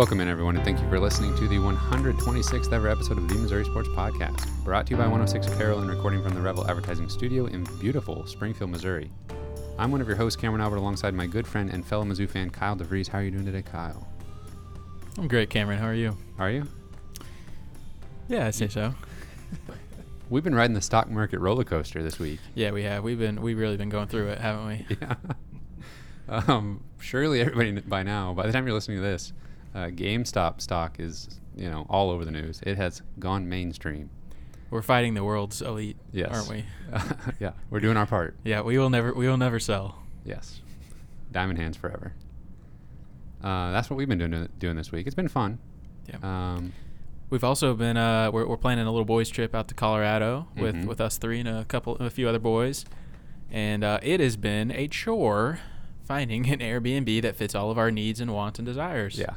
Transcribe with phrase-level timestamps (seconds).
[0.00, 3.34] Welcome in, everyone, and thank you for listening to the 126th ever episode of the
[3.34, 7.10] Missouri Sports Podcast, brought to you by 106 Apparel and recording from the Revel Advertising
[7.10, 9.10] Studio in beautiful Springfield, Missouri.
[9.78, 12.48] I'm one of your hosts, Cameron Albert, alongside my good friend and fellow Mizzou fan,
[12.48, 13.08] Kyle DeVries.
[13.08, 14.08] How are you doing today, Kyle?
[15.18, 15.78] I'm great, Cameron.
[15.78, 16.16] How are you?
[16.38, 16.66] Are you?
[18.26, 18.94] Yeah, I say so.
[20.30, 22.40] We've been riding the stock market roller coaster this week.
[22.54, 23.04] Yeah, we have.
[23.04, 24.86] We've been we've really been going through it, haven't we?
[24.98, 25.16] Yeah.
[26.48, 29.34] um, surely everybody by now, by the time you're listening to this,
[29.74, 32.60] uh, GameStop stock is you know all over the news.
[32.64, 34.10] It has gone mainstream.
[34.70, 36.30] We're fighting the world's elite, Yes.
[36.32, 36.64] aren't we?
[37.40, 38.36] yeah, we're doing our part.
[38.44, 39.98] Yeah, we will never we will never sell.
[40.24, 40.60] Yes.
[41.32, 42.14] Diamond hands forever.
[43.42, 45.06] Uh, that's what we've been doing doing this week.
[45.06, 45.58] It's been fun.
[46.08, 46.16] Yeah.
[46.22, 46.72] Um,
[47.30, 50.74] We've also been uh we're, we're planning a little boys trip out to Colorado with
[50.74, 50.86] Mhm.
[50.86, 52.84] with us three and a couple a few other boys,
[53.52, 55.60] and uh, it has been a chore
[56.04, 59.16] finding an Airbnb that fits all of our needs and wants and desires.
[59.16, 59.34] yeah.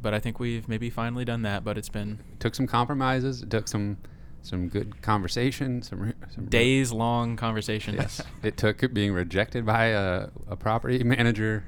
[0.00, 1.64] But I think we've maybe finally done that.
[1.64, 3.42] But it's been Took some compromises.
[3.42, 3.98] It took some
[4.42, 5.82] some good conversation.
[5.82, 7.96] Some, some days long conversations.
[7.98, 8.22] Yes.
[8.42, 11.64] it took being rejected by a, a property manager,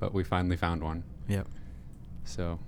[0.00, 1.04] but we finally found one.
[1.28, 1.46] Yep.
[2.24, 2.58] So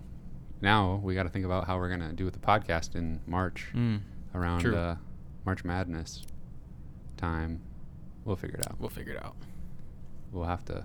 [0.60, 3.68] now we got to think about how we're gonna do with the podcast in March
[3.74, 4.00] Mm.
[4.34, 4.96] around uh,
[5.46, 6.22] March Madness
[7.16, 7.60] time.
[8.26, 8.78] We'll figure it out.
[8.78, 9.36] We'll figure it out.
[10.32, 10.84] We'll have to.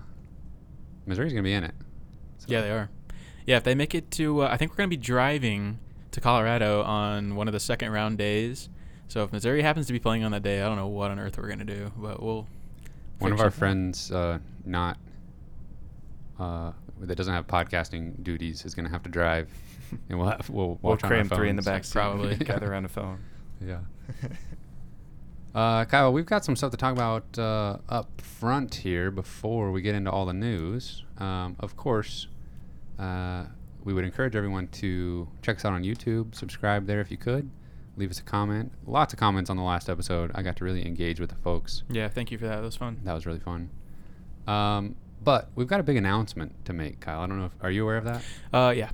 [1.06, 1.74] Missouri's gonna be in it.
[2.38, 2.88] So- Yeah, they are.
[3.50, 5.80] Yeah, if they make it to, uh, I think we're going to be driving
[6.12, 8.68] to Colorado on one of the second round days.
[9.08, 11.18] So if Missouri happens to be playing on that day, I don't know what on
[11.18, 12.46] earth we're going to do, but we'll.
[13.18, 14.98] One of our friends, uh, not
[16.38, 16.70] uh,
[17.00, 19.50] that doesn't have podcasting duties, is going to have to drive,
[20.08, 21.74] and we'll have, we'll We'll watch on our cram three in the phones.
[21.74, 21.92] back seat.
[21.92, 22.36] Probably.
[22.44, 23.18] gather around a phone.
[23.66, 23.80] Yeah.
[25.56, 29.82] Uh, Kyle, we've got some stuff to talk about uh, up front here before we
[29.82, 31.04] get into all the news.
[31.18, 32.28] Um, of course,
[33.00, 33.44] uh,
[33.82, 37.50] we would encourage everyone to check us out on YouTube, subscribe there if you could,
[37.96, 38.72] leave us a comment.
[38.86, 40.30] Lots of comments on the last episode.
[40.34, 41.82] I got to really engage with the folks.
[41.88, 42.56] Yeah, thank you for that.
[42.56, 43.00] That was fun.
[43.04, 43.70] That was really fun.
[44.46, 47.20] Um, but we've got a big announcement to make, Kyle.
[47.20, 48.22] I don't know if are you aware of that?
[48.52, 48.90] Uh, yeah.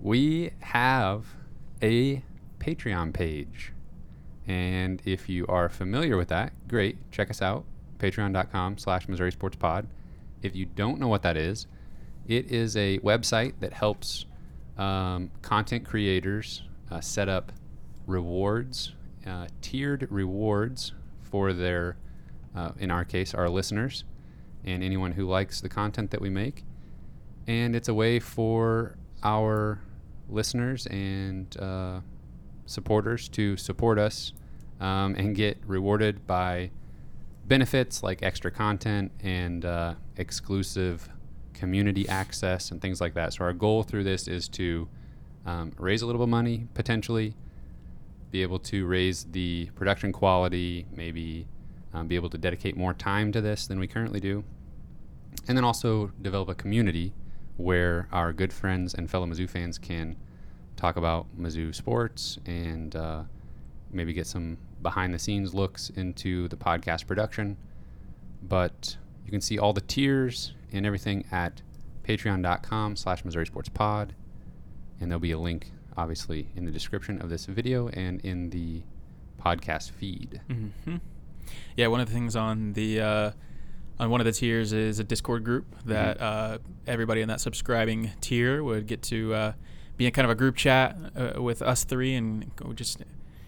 [0.00, 1.26] We have
[1.82, 2.22] a
[2.58, 3.72] Patreon page.
[4.46, 6.98] And if you are familiar with that, great.
[7.10, 7.64] Check us out.
[7.98, 9.86] Patreon.com slash Missouri Sports Pod.
[10.42, 11.66] If you don't know what that is,
[12.26, 14.26] it is a website that helps
[14.78, 17.52] um, content creators uh, set up
[18.06, 18.92] rewards,
[19.26, 20.92] uh, tiered rewards
[21.22, 21.96] for their,
[22.54, 24.04] uh, in our case, our listeners
[24.64, 26.64] and anyone who likes the content that we make.
[27.46, 29.80] And it's a way for our
[30.28, 32.00] listeners and uh,
[32.66, 34.32] supporters to support us
[34.80, 36.70] um, and get rewarded by
[37.46, 41.08] benefits like extra content and uh, exclusive
[41.54, 43.32] community access and things like that.
[43.32, 44.88] So, our goal through this is to
[45.46, 47.34] um, raise a little bit of money potentially,
[48.30, 51.46] be able to raise the production quality, maybe
[51.92, 54.44] um, be able to dedicate more time to this than we currently do,
[55.48, 57.12] and then also develop a community
[57.56, 60.16] where our good friends and fellow Mizzou fans can
[60.76, 63.22] talk about Mizzou sports and uh,
[63.92, 67.56] maybe get some behind the scenes looks into the podcast production.
[68.42, 71.62] But you can see all the tiers and everything at
[72.06, 74.14] patreon.com slash Missouri Sports Pod.
[75.00, 78.82] And there'll be a link, obviously, in the description of this video and in the
[79.42, 80.40] podcast feed.
[80.48, 80.96] hmm
[81.76, 83.30] Yeah, one of the things on the uh,
[83.98, 88.10] on one of the tiers is a Discord group that uh, everybody in that subscribing
[88.20, 89.52] tier would get to uh,
[89.96, 93.02] be in kind of a group chat uh, with us three and go just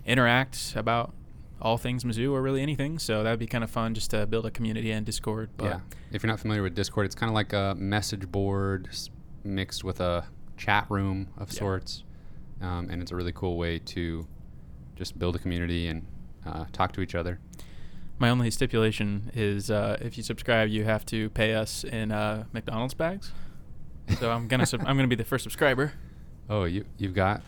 [0.04, 1.12] interact about
[1.60, 2.98] all things Mizzou or really anything.
[2.98, 5.50] So that'd be kind of fun just to build a community in Discord.
[5.56, 5.80] But yeah.
[6.12, 8.88] If you're not familiar with Discord, it's kind of like a message board
[9.44, 11.58] mixed with a chat room of Yeah.
[11.58, 12.04] sorts.
[12.60, 14.26] Um, and it's a really cool way to
[14.96, 16.06] just build a community and
[16.46, 17.38] uh, talk to each other.
[18.18, 22.44] my only stipulation is uh, if you subscribe, you have to pay us in uh,
[22.52, 23.30] McDonald's bags.
[24.18, 25.92] So I'm gonna sub- I'm gonna be the first subscriber.
[26.48, 27.42] Oh, you you've got.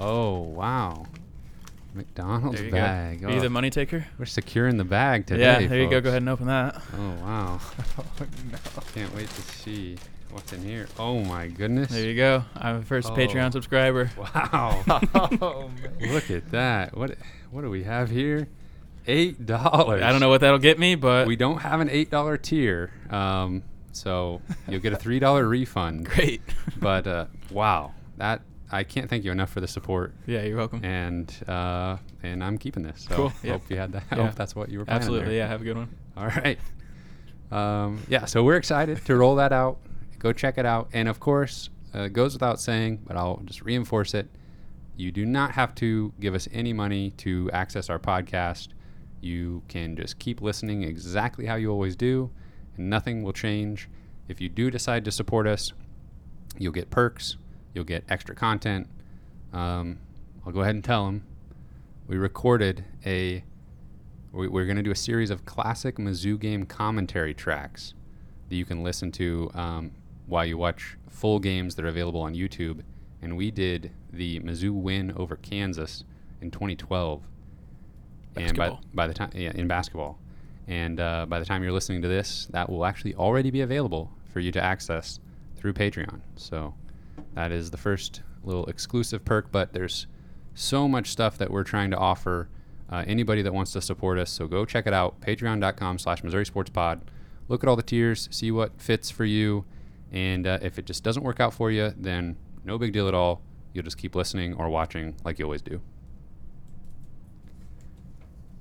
[0.00, 1.06] Oh wow,
[1.96, 3.20] McDonald's There you bag.
[3.22, 3.28] go.
[3.28, 4.06] Are you Oh, the money taker?
[4.18, 5.42] we're securing the bag today.
[5.62, 6.00] yeah, there you go.
[6.00, 6.80] Go ahead and open that.
[6.96, 7.60] Oh wow,
[7.98, 8.04] oh
[8.52, 8.82] no.
[8.94, 9.96] can't wait to see
[10.30, 10.86] what's in here.
[10.98, 11.90] Oh my goodness.
[11.90, 12.44] There you go.
[12.54, 13.14] I'm the first Oh.
[13.16, 14.10] Patreon subscriber.
[14.18, 14.82] Wow.
[15.40, 15.70] oh
[16.00, 16.12] man.
[16.12, 16.96] Look at that.
[16.96, 17.16] What
[17.50, 18.48] what do we have here?
[19.08, 20.02] Eight dollars.
[20.02, 22.90] I don't know what that'll get me, but we don't have an eight dollar tier.
[23.10, 26.06] Um, so you'll get a three dollar refund.
[26.06, 26.42] great.
[26.78, 30.12] But uh, wow, that I can't thank you enough for the support.
[30.26, 30.84] yeah, you're welcome.
[30.84, 33.06] And uh, and I'm keeping this.
[33.08, 33.52] So Cool, yeah.
[33.52, 34.04] hope you had that.
[34.10, 34.26] Yeah.
[34.26, 35.28] hope that's what you were planning Absolutely.
[35.28, 35.36] there.
[35.38, 35.88] Yeah, have a good one.
[36.16, 36.58] All right.
[37.50, 39.78] Um, yeah, so we're excited to roll that out.
[40.18, 40.88] Go check it out.
[40.92, 44.28] And of course, uh, it goes without saying, but I'll just reinforce it.
[44.96, 48.68] You do not have to give us any money to access our podcast.
[49.20, 52.30] You can just keep listening exactly how you always do,
[52.76, 53.88] and nothing will change.
[54.28, 55.72] If you do decide to support us,
[56.58, 57.36] you'll get perks,
[57.76, 58.88] you'll get extra content.
[59.52, 59.98] Um,
[60.44, 61.24] I'll go ahead and tell them.
[62.08, 63.44] We recorded a.
[64.32, 67.94] We, we're going to do a series of classic Mizzou game commentary tracks
[68.48, 69.92] that you can listen to um,
[70.26, 72.80] while you watch full games that are available on YouTube.
[73.22, 76.04] And we did the Mizzou win over Kansas
[76.40, 77.22] in 2012.
[78.36, 78.80] And by, Basketball.
[78.94, 80.18] by the time, yeah, in basketball.
[80.68, 84.10] And uh, by the time you're listening to this, that will actually already be available
[84.32, 85.20] for you to access
[85.56, 86.20] through Patreon.
[86.36, 86.74] So
[87.34, 90.06] that is the first little exclusive perk, but there's
[90.54, 92.48] so much stuff that we're trying to offer
[92.90, 94.30] uh, anybody that wants to support us.
[94.30, 97.02] So go check it out, patreon.com slash Missouri Sports Pod.
[97.48, 99.64] Look at all the tiers, see what fits for you.
[100.12, 103.14] And uh, if it just doesn't work out for you, then no big deal at
[103.14, 103.42] all.
[103.72, 105.72] You'll just keep listening or watching like you always do.
[105.72, 105.80] You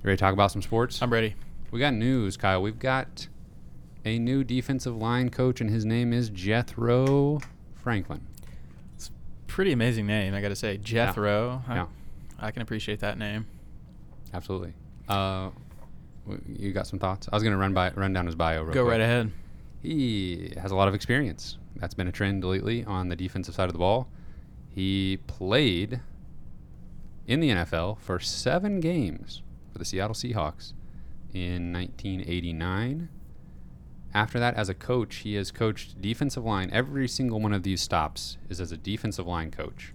[0.04, 1.02] ready to talk about some sports?
[1.02, 1.36] I'm ready.
[1.72, 2.62] We got news, Kyle.
[2.62, 3.28] We've got
[4.04, 7.40] a new defensive line coach, and his name is Jethro
[7.74, 8.28] Franklin.
[9.48, 10.78] Pretty amazing name, I got to say.
[10.78, 11.62] Jethro.
[11.68, 11.86] I, Yeah,
[12.40, 13.46] I can appreciate that name.
[14.34, 14.74] absolutely.
[15.08, 15.50] Uh,
[16.48, 17.30] you got some thoughts?
[17.32, 18.64] I was gonna run by run down his bio.
[18.64, 18.92] Real Go quick.
[18.94, 19.32] right ahead.
[19.84, 21.58] He has a lot of experience.
[21.76, 24.08] That's been a trend lately on the defensive side of the ball.
[24.70, 26.02] He played
[27.28, 30.74] in the NFL for seven games for the Seattle Seahawks
[31.34, 33.10] in 1989.
[34.16, 36.70] After that, as a coach, he has coached defensive line.
[36.72, 39.94] Every single one of these stops is as a defensive line coach.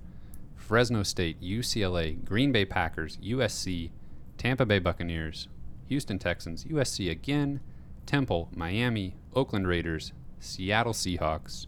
[0.57, 3.89] Fresno State, UCLA, Green Bay Packers, USC,
[4.37, 5.49] Tampa Bay Buccaneers,
[5.89, 7.61] Houston Texans, USC again,
[8.05, 11.67] Temple, Miami, Oakland Raiders, Seattle Seahawks,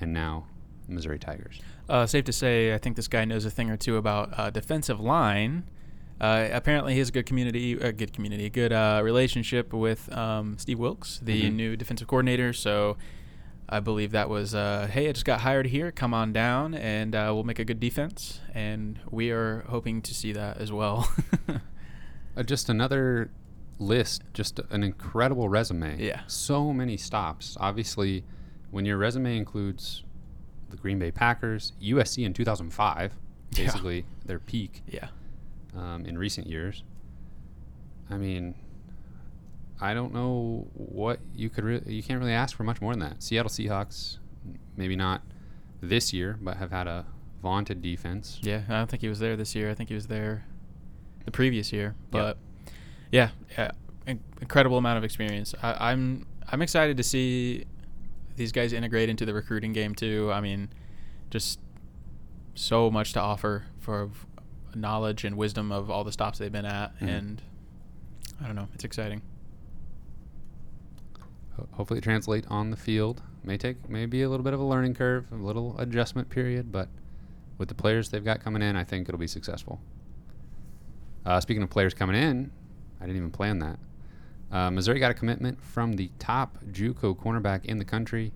[0.00, 0.46] and now
[0.88, 1.60] Missouri Tigers.
[1.86, 4.48] Uh, safe to say, I think this guy knows a thing or two about uh,
[4.48, 5.64] defensive line.
[6.20, 10.12] Uh, apparently, he has a good community, a good community, a good uh, relationship with
[10.16, 11.54] um, Steve Wilks, the Mhm.
[11.54, 12.52] new defensive coordinator.
[12.52, 12.96] So,
[13.68, 15.92] I believe that was, uh, hey, I just got hired here.
[15.92, 18.40] Come on down, and uh, we'll make a good defense.
[18.54, 21.12] And we are hoping to see that as well.
[22.36, 23.32] Uh, just another
[23.80, 26.00] list, just an incredible resume.
[26.00, 26.20] Yeah.
[26.28, 27.56] So many stops.
[27.58, 28.22] Obviously,
[28.70, 30.04] when your resume includes
[30.70, 33.16] the Green Bay Packers, USC in 2005,
[33.56, 33.64] Yeah.
[33.64, 35.08] basically their peak yeah.
[35.76, 36.82] Um, in recent years.
[38.10, 38.54] I mean,
[39.80, 43.00] I don't know what you could really, you can't really ask for much more than
[43.00, 43.22] that.
[43.22, 44.18] Seattle Seahawks,
[44.76, 45.22] maybe not
[45.80, 47.06] this year, but have had a
[47.42, 48.38] vaunted defense.
[48.42, 49.70] Yeah, I don't think he was there this year.
[49.70, 50.44] I think he was there
[51.24, 51.94] the previous year.
[51.94, 52.10] Yep.
[52.10, 52.38] But
[53.12, 53.70] yeah, yeah,
[54.06, 55.54] in- incredible amount of experience.
[55.62, 57.66] I, I'm I'm excited to see
[58.36, 60.30] these guys integrate into the recruiting game too.
[60.32, 60.70] I mean,
[61.30, 61.60] just
[62.54, 64.10] so much to offer for
[64.80, 67.08] knowledge and wisdom of all the stops they've been at, Mhm.
[67.08, 67.42] and
[68.40, 69.22] I don't know, it's exciting.
[71.72, 73.22] Hopefully, it translate on the field.
[73.42, 76.88] May take maybe a little bit of a learning curve, a little adjustment period, but
[77.56, 79.80] with the players they've got coming in, I think it'll be successful.
[81.26, 82.50] Uh, speaking of players coming in,
[83.00, 83.78] I didn't even plan that.
[84.50, 88.32] Uh, Missouri got a commitment from the top JUCO cornerback in the country.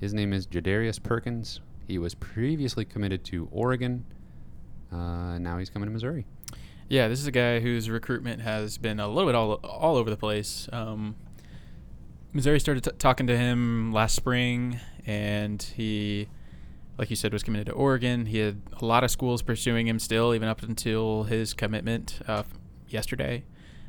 [0.00, 1.60] His name is Jadarrius Perkins.
[1.86, 4.04] He was previously committed to Oregon.
[4.92, 6.26] Uh, now he's coming to Missouri.
[6.88, 10.10] Yeah, this is a guy whose recruitment has been a little bit all all over
[10.10, 10.68] the place.
[10.72, 11.16] Um,
[12.32, 16.28] Missouri started t- talking to him last spring, and he,
[16.98, 18.26] like you said, was committed to Oregon.
[18.26, 22.42] He had a lot of schools pursuing him still, even up until his commitment uh,
[22.88, 23.44] yesterday.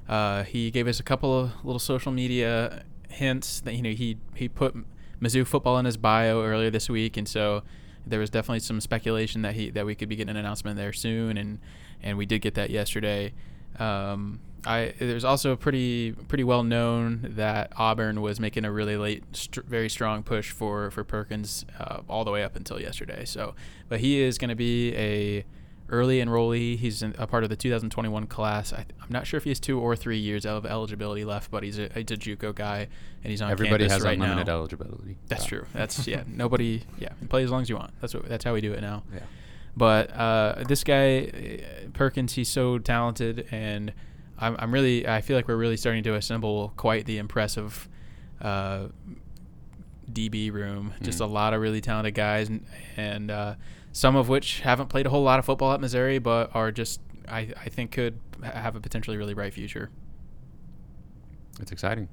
[0.07, 4.17] Uh, he gave us a couple of little social media hints that you know he
[4.35, 4.75] he put
[5.21, 7.63] Mizzou football in his bio earlier this week, and so
[8.05, 10.93] there was definitely some speculation that he that we could be getting an announcement there
[10.93, 11.59] soon, and
[12.01, 13.33] and we did get that yesterday.
[13.79, 19.23] Um, I there's also pretty pretty well known that Auburn was making a really late,
[19.33, 23.25] str- very strong push for for Perkins uh, all the way up until yesterday.
[23.25, 23.55] So,
[23.89, 25.45] but he is going to be a
[25.89, 26.77] early enrollee.
[26.77, 28.73] He's in, a part of the 2021 class.
[28.73, 31.63] I, I'm not sure if he has two or three years of eligibility left, but
[31.63, 32.87] he's a, he's a JUCO guy,
[33.23, 33.51] and he's on.
[33.51, 34.53] Everybody has right unlimited now.
[34.53, 35.17] eligibility.
[35.27, 35.65] That's So- true.
[35.73, 36.23] That's yeah.
[36.27, 36.83] Nobody.
[36.97, 37.91] Yeah, play as long as you want.
[38.01, 38.27] That's what.
[38.27, 39.03] That's how we do it now.
[39.13, 39.19] Yeah.
[39.75, 43.91] But uh, this guy uh, Perkins, he's so talented, and
[44.39, 45.07] I'm, I'm really.
[45.07, 47.89] I feel like we're really starting to assemble quite the impressive
[48.41, 48.87] uh,
[50.11, 50.93] DB room.
[51.01, 51.25] Just Mhm.
[51.25, 52.65] a lot of really talented guys, and,
[52.97, 53.55] and uh,
[53.93, 56.99] some of which haven't played a whole lot of football at Missouri, but are just
[57.29, 59.89] I, I think could have a potentially really bright future.
[61.61, 62.09] It's exciting.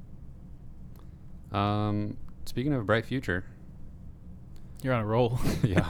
[1.51, 3.45] Um, speaking of a bright future,
[4.83, 5.41] You're on a roll.
[5.65, 5.89] yeah.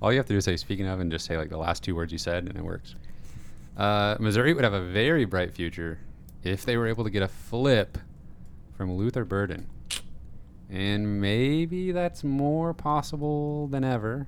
[0.00, 1.84] All you have to do is say "speaking of" and just say like the last
[1.84, 2.96] two words you said, and it works.
[3.76, 6.00] Uh, Missouri would have a very bright future
[6.42, 7.98] if they were able to get a flip
[8.74, 9.68] from Luther Burden,
[10.70, 14.26] and maybe that's more possible than ever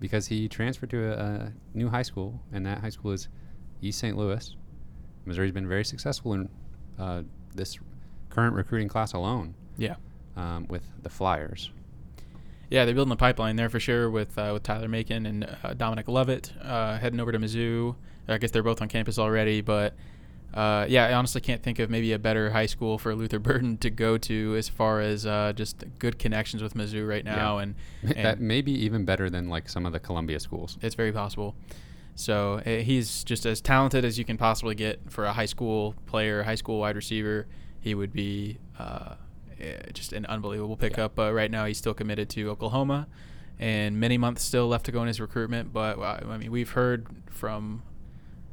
[0.00, 3.28] because he transferred to a, a new high school, and that high school is
[3.82, 4.16] East St.
[4.16, 4.56] Louis.
[5.26, 6.48] Missouri's been very successful in
[6.98, 7.22] uh,
[7.54, 7.78] this
[8.30, 9.96] current recruiting class alone yeah.
[10.36, 11.70] um, with the Flyers.
[12.70, 15.74] Yeah, they're building a pipeline there for sure with uh, with Tyler Macon and uh,
[15.74, 17.96] Dominic Lovett uh, heading over to Mizzou.
[18.28, 19.94] I guess they're both on campus already, but
[20.54, 23.76] uh, yeah, I honestly can't think of maybe a better high school for Luther Burden
[23.78, 27.62] to go to as far as uh, just good connections with Mizzou right now, Yeah.
[27.62, 27.74] and,
[28.16, 30.78] that may be even better than like some of the Columbia schools.
[30.82, 31.54] it's very possible.
[32.16, 35.94] So uh, he's just as talented as you can possibly get for a high school
[36.06, 37.46] player, high school wide receiver.
[37.80, 39.14] He would be uh,
[39.58, 41.14] eh, just an unbelievable pickup.
[41.14, 43.06] But right now, he's still committed to Oklahoma,
[43.58, 45.72] and many months still left to go in his recruitment.
[45.72, 47.82] But uh, I mean, we've heard from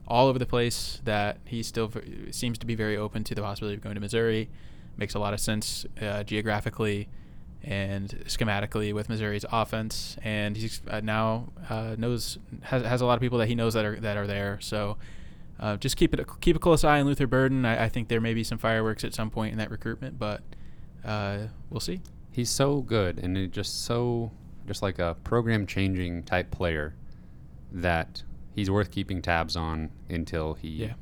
[0.07, 1.91] all over the place that he still
[2.31, 4.49] seems to be very open to the possibility of going to Missouri.
[4.97, 7.07] Makes a lot of sense uh, geographically
[7.63, 13.15] and schematically with Missouri's offense, and he's uh, now uh, knows has, has a lot
[13.15, 14.57] of people that he knows that are that are there.
[14.61, 14.97] So
[15.59, 17.65] uh, just keep it keep a close eye on Luther Burden.
[17.65, 20.41] I, I think there may be some fireworks at some point in that recruitment, but
[21.03, 21.99] uh, we'll see.
[22.31, 24.31] He's so good and just so
[24.67, 26.93] just like a program changing type player
[27.71, 28.23] that
[28.57, 30.93] he's worth keeping tabs on until he Yeah.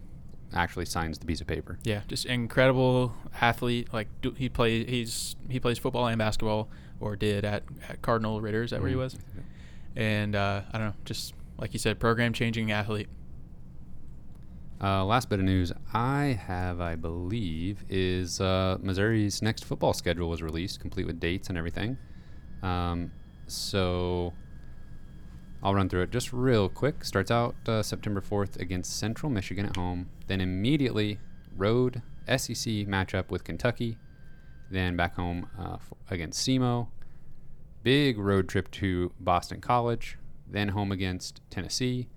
[0.53, 1.79] actually signs the piece of paper.
[1.83, 3.87] Yeah, just incredible athlete.
[3.91, 6.69] Like do, he play he's he plays football and basketball,
[6.99, 8.61] or did at, at Cardinal Ritter.
[8.63, 8.99] Is that where he Mhm.
[8.99, 9.17] was?
[9.95, 13.07] And uh, I don't know, just like you said, program changing athlete.
[14.83, 20.29] Uh, last bit of news I have, I believe, is uh, Missouri's next football schedule
[20.29, 21.97] was released, complete with dates and everything.
[22.61, 23.09] Um,
[23.47, 24.33] so
[25.63, 27.03] I'll run through it just real quick.
[27.03, 31.19] Starts out uh, September 4th against Central Michigan at home, then immediately
[31.55, 33.97] road SEC matchup with Kentucky,
[34.69, 35.77] then back home uh,
[36.09, 36.87] against SEMO.
[37.83, 42.09] Big road trip to Boston College, then home against Tennessee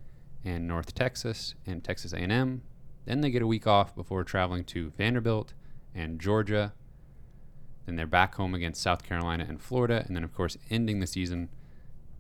[0.45, 2.63] and North Texas and Texas A&M.
[3.05, 5.55] Then they get a week off before traveling to Vanderbilt
[5.95, 6.73] and Georgia.
[7.87, 11.07] Then they're back home against South Carolina and Florida, and then of course ending the
[11.07, 11.49] season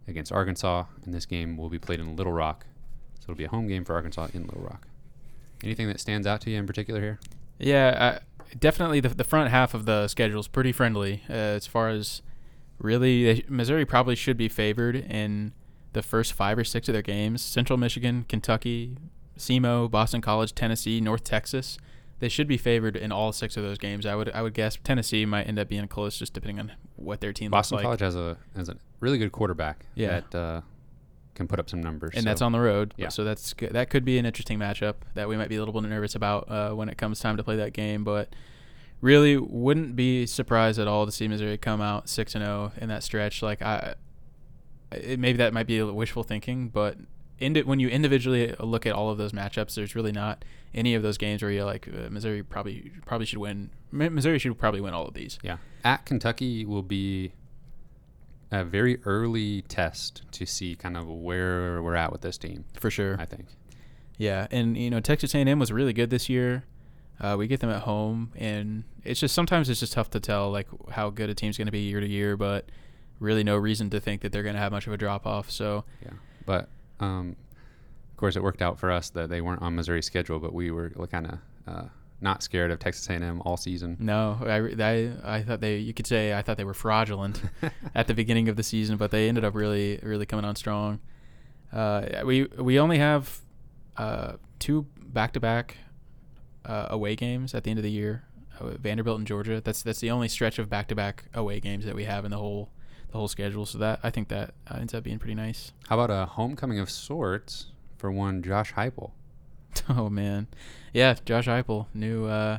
[0.08, 0.84] against Arkansas.
[1.04, 2.66] And this game will be played in Little Rock,
[3.20, 4.86] so it'll be a home game for Arkansas in Little Rock.
[5.62, 7.18] Anything that stands out to you in particular here?
[7.58, 11.66] Yeah, I, definitely the, the front half of the schedule is pretty friendly uh, as
[11.66, 12.22] far as
[12.78, 15.52] really Missouri probably should be favored in
[15.92, 17.42] the first five or six of their games.
[17.42, 18.96] Central Michigan, Kentucky,
[19.36, 21.78] SEMO, Boston College, Tennessee, North Texas.
[22.20, 24.04] They should be favored in all six of those games.
[24.04, 27.20] I would I would guess Tennessee might end up being close just depending on what
[27.20, 27.98] their team Boston looks like.
[28.00, 30.20] Boston College has a has a really good quarterback Yeah.
[30.30, 30.60] that uh,
[31.34, 32.10] can put up some numbers.
[32.14, 32.92] and so- that's on the road.
[32.96, 33.08] Yeah.
[33.10, 33.72] So that's good.
[33.72, 36.50] that could be an interesting matchup that we might be a little bit nervous about
[36.50, 38.02] uh, when it comes time to play that game.
[38.02, 38.34] But
[39.00, 42.88] really, wouldn't be surprised at all to see Missouri come out six and zero in
[42.88, 43.42] that stretch.
[43.42, 43.94] Like I,
[44.90, 46.96] it, maybe that might be wishful thinking, but
[47.38, 51.02] indi- when you individually look at all of those matchups, there's really not any of
[51.02, 53.70] those games where you're like uh, Missouri probably probably should win.
[53.92, 55.38] Mi- Missouri should probably win all of these.
[55.42, 55.58] Yeah.
[55.84, 57.32] At Kentucky will be
[58.50, 62.90] a very early test to see kind of where we're at with this team, For
[62.90, 63.16] sure.
[63.18, 63.46] I think.
[64.16, 66.64] Yeah, and you know Texas A&M was really good this year.
[67.20, 70.50] Uh, we get them at home, and it's just sometimes it's just tough to tell
[70.50, 72.70] like how good a team's going to be year to year, but
[73.20, 75.50] really no reason to think that they're going to have much of a drop off.
[75.50, 76.10] So Yeah.
[76.46, 76.68] But
[77.00, 77.36] um,
[78.10, 80.70] of course it worked out for us that they weren't on Missouri's schedule, but we
[80.70, 81.84] were kind of uh,
[82.20, 83.96] not scared of Texas A&M all season.
[84.00, 87.40] no, I, I I thought they you could say I thought they were fraudulent
[87.94, 90.98] at the beginning of the season, but they ended up really really coming on strong.
[91.72, 93.40] Uh, we we only have
[93.96, 95.76] uh, two back to back
[96.64, 98.24] away games at the end of the year.
[98.60, 99.60] uh, Vanderbilt and Georgia.
[99.60, 102.30] That's that's the only stretch of back to back away games that we have in
[102.30, 102.70] the whole
[103.10, 103.66] the whole schedule.
[103.66, 105.72] So that I think that uh, ends up being pretty nice.
[105.88, 109.12] How about a homecoming of sorts for one Josh Heupel?
[109.88, 110.48] Oh man,
[110.92, 112.58] yeah, Josh Heupel, new uh,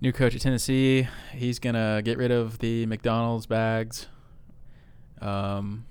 [0.00, 1.08] new coach at Tennessee.
[1.32, 4.06] He's gonna get rid of the McDonald's bags.
[5.20, 5.86] Um,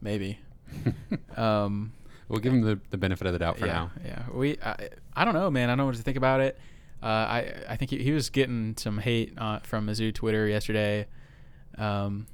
[0.00, 0.38] maybe.
[1.36, 1.92] um,
[2.28, 3.90] we'll give him the, the benefit of the doubt for yeah, now.
[4.04, 4.58] Yeah, we.
[4.62, 5.68] I, I don't know, man.
[5.68, 6.58] I don't know what to think about it.
[7.02, 11.06] Uh, I I think he, he was getting some hate uh, from Mizzou Twitter yesterday.
[11.78, 12.26] Um,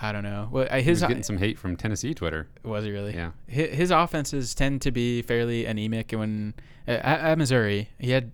[0.00, 0.48] I don't know.
[0.50, 2.48] Well, I- He was getting some hate from Tennessee Twitter.
[2.62, 3.14] was he really?
[3.14, 3.30] Yeah.
[3.46, 6.12] His, his offenses tend to be fairly anemic.
[6.12, 6.54] And when
[6.86, 8.32] at, at Missouri, he had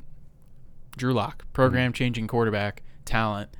[0.96, 3.50] Drew Lock, program changing quarterback talent,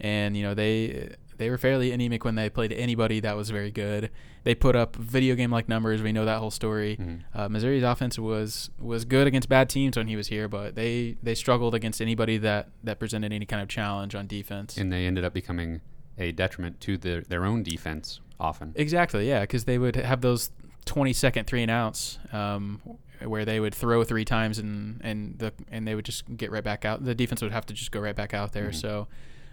[0.00, 3.70] and you know they they were fairly anemic when they played anybody that was very
[3.70, 4.10] good.
[4.44, 6.02] They put up video game like numbers.
[6.02, 6.96] We know that whole story.
[7.00, 7.20] Mhm.
[7.32, 11.16] Uh, Missouri's offense was was good against bad teams when he was here, but they
[11.22, 14.76] they struggled against anybody that that presented any kind of challenge on defense.
[14.76, 15.80] And they ended up becoming
[16.18, 18.72] a detriment to their, their own defense often.
[18.74, 20.50] Exactly, yeah, because they would have those
[20.84, 22.80] 20 second three and outs um,
[23.24, 26.64] where they would throw three times and and the and they would just get right
[26.64, 27.04] back out.
[27.04, 28.70] The defense would have to just go right back out there.
[28.70, 28.74] Mhm.
[28.74, 29.06] So,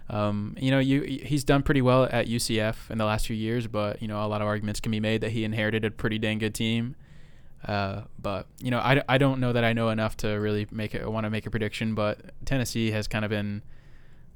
[0.08, 3.68] um, you know, you he's done pretty well at UCF in the last few years,
[3.68, 6.18] but you know, a lot of arguments can be made that he inherited a pretty
[6.18, 6.96] dang good team.
[7.66, 10.94] Uh, but you know, I, I don't know that I know enough to really make
[10.94, 11.94] it want to make a prediction.
[11.94, 13.62] But Tennessee has kind of been,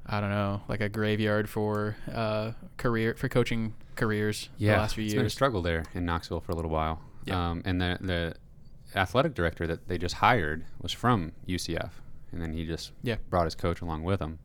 [0.07, 4.95] I don't know, like a graveyard for uh, career for coaching careers Yeah, the last
[4.95, 7.01] few it's been a struggle there in Knoxville for a little while.
[7.25, 7.49] Yeah.
[7.51, 8.35] Um, and the the
[8.95, 11.91] athletic director that they just hired was from UCF,
[12.31, 13.15] and then he just Yeah.
[13.29, 14.39] brought his coach along with him.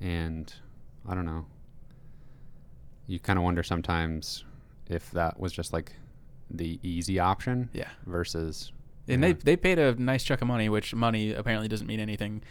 [0.00, 0.52] And
[1.08, 1.46] I don't know.
[3.06, 4.44] You kind of wonder sometimes
[4.88, 5.92] if that was just like
[6.50, 7.88] the easy option Yeah.
[8.06, 8.72] versus.
[9.08, 11.86] And you they know, they paid a nice chunk of money, which money apparently doesn't
[11.86, 12.42] mean anything,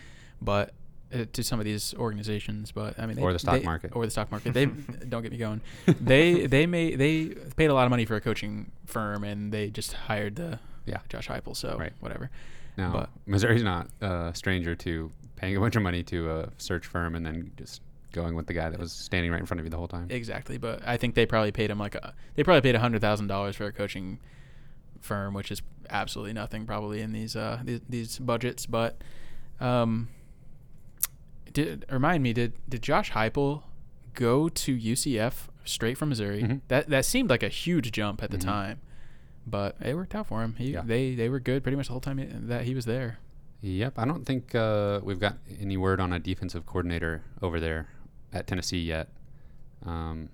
[0.42, 0.74] but
[1.14, 2.72] uh, to some of these organizations.
[2.72, 3.92] But I mean, they, Or the stock they- market.
[3.96, 4.54] or the stock market.
[4.54, 4.66] They
[5.10, 5.62] don't get me going.
[5.86, 9.70] They they may they paid a lot of money for a coaching firm, and they
[9.70, 11.00] just hired the Yeah.
[11.10, 11.56] Josh Heupel.
[11.56, 11.94] So Right.
[12.00, 12.30] whatever.
[12.78, 16.86] no, but- Missouri's not a stranger to paying a bunch of money to a search
[16.86, 19.66] firm and then just going with the guy that was standing right in front of
[19.66, 20.06] you the whole time.
[20.10, 23.02] Exactly, but I think they probably paid him like a they probably paid a hundred
[23.02, 24.20] thousand dollars for a coaching
[25.00, 28.66] firm, which is absolutely nothing probably in these uh these, these budgets.
[28.66, 29.02] But
[29.60, 30.10] um,
[31.54, 33.64] did remind me did did Josh Heupel
[34.14, 36.42] go to UCF straight from Missouri?
[36.44, 36.62] Mhm.
[36.68, 38.42] That that seemed like a huge jump at the Mhm.
[38.42, 38.80] time,
[39.48, 40.56] but it worked out for him.
[40.58, 40.82] He Yeah.
[40.86, 43.18] they they were good pretty much the whole time that he was there.
[43.62, 47.90] Yep, I don't think uh, we've got any word on a defensive coordinator over there
[48.34, 49.10] at Tennessee yet.
[49.86, 50.30] Um,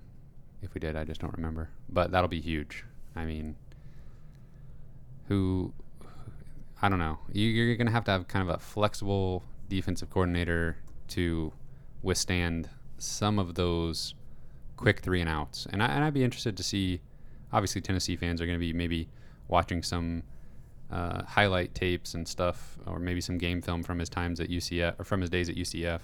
[0.62, 1.68] if we did, I just don't remember.
[1.90, 2.84] But that'll be huge.
[3.14, 3.56] I mean,
[5.28, 5.72] who?
[6.80, 7.18] I don't know.
[7.32, 10.76] You, you're going to have to have kind of a flexible defensive coordinator
[11.08, 11.52] to
[12.02, 12.68] withstand
[12.98, 14.14] some of those
[14.76, 15.66] quick three and outs.
[15.70, 17.00] And, I, I'd be interested to see.
[17.52, 19.08] Obviously, Tennessee fans are going to be maybe
[19.48, 20.22] watching some
[20.90, 24.98] uh, highlight tapes and stuff, or maybe some game film from his times at UCF
[24.98, 26.00] or from his days at UCF.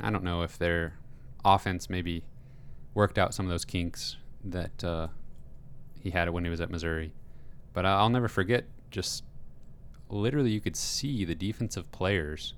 [0.00, 0.94] I don't know if their
[1.44, 2.24] offense maybe
[2.94, 5.08] worked out some of those kinks that uh,
[6.00, 7.12] he had when he was at Missouri.
[7.72, 9.24] But I'll never forget just
[10.08, 12.54] literally you could see the defensive players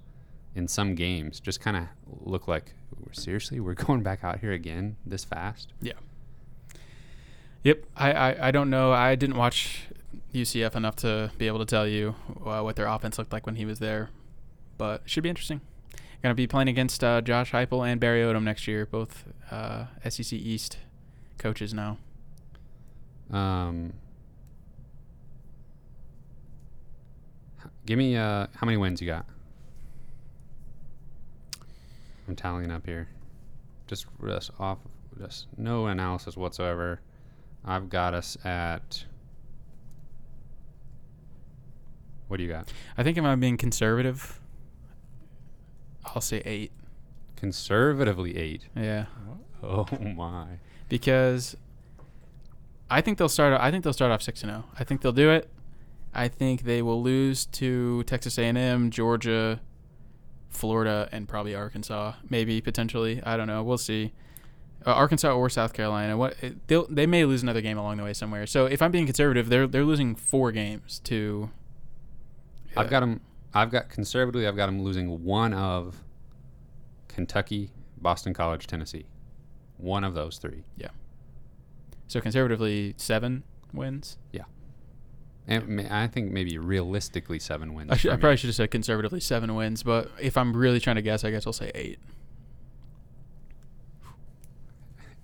[0.58, 1.84] in some games just kind of
[2.20, 2.74] look like
[3.12, 5.72] seriously we're going back out here again this fast.
[5.80, 5.94] Yeah.
[7.62, 8.92] Yep, I, I, I don't know.
[8.92, 9.86] I didn't watch
[10.34, 13.56] UCF enough to be able to tell you uh, what their offense looked like when
[13.56, 14.10] he was there,
[14.76, 15.60] but it should be interesting.
[16.22, 19.86] Going to be playing against uh, Josh Heupel and Barry Odom next year, both uh,
[20.08, 20.78] SEC East
[21.36, 21.98] coaches now.
[23.30, 23.92] Um,
[27.86, 29.26] give me uh, how many wins you got?
[32.28, 33.08] I'm tallying up here.
[33.86, 34.78] Just just off,
[35.18, 37.00] just no analysis whatsoever.
[37.64, 39.04] I've got us at.
[42.28, 42.70] What do you got?
[42.98, 44.38] I think if I'm being conservative,
[46.04, 46.72] I'll say eight.
[47.36, 48.68] Conservatively eight.
[48.76, 49.06] Yeah,
[49.62, 50.46] Oh my.
[50.88, 51.56] because
[52.90, 53.58] I think they'll start.
[53.58, 54.64] I think they'll start off six and zero.
[54.78, 55.48] I think they'll do it.
[56.14, 59.60] I think they will lose to Texas A&M, Georgia,
[60.48, 62.14] Florida, and probably Arkansas.
[62.28, 63.22] Maybe potentially.
[63.24, 63.62] I don't know.
[63.62, 64.12] We'll see.
[64.86, 66.16] Uh, Arkansas or South Carolina.
[66.16, 66.36] What
[66.68, 68.46] they they may lose another game along the way somewhere.
[68.46, 71.50] So if I'm being conservative, they're they're losing four games to.
[72.76, 73.20] I've got them.
[73.54, 74.46] I've got conservatively.
[74.46, 76.02] I've got them losing one of
[77.08, 79.06] Kentucky, Boston College, Tennessee.
[79.78, 80.64] One of those three.
[80.76, 80.88] Yeah.
[82.06, 84.16] so conservatively seven wins.
[84.32, 84.57] And
[85.48, 87.90] ma- I think maybe realistically seven wins.
[87.90, 90.96] I, should, I probably should have said conservatively seven wins, but if I'm really trying
[90.96, 91.98] to guess, I guess I'll say eight.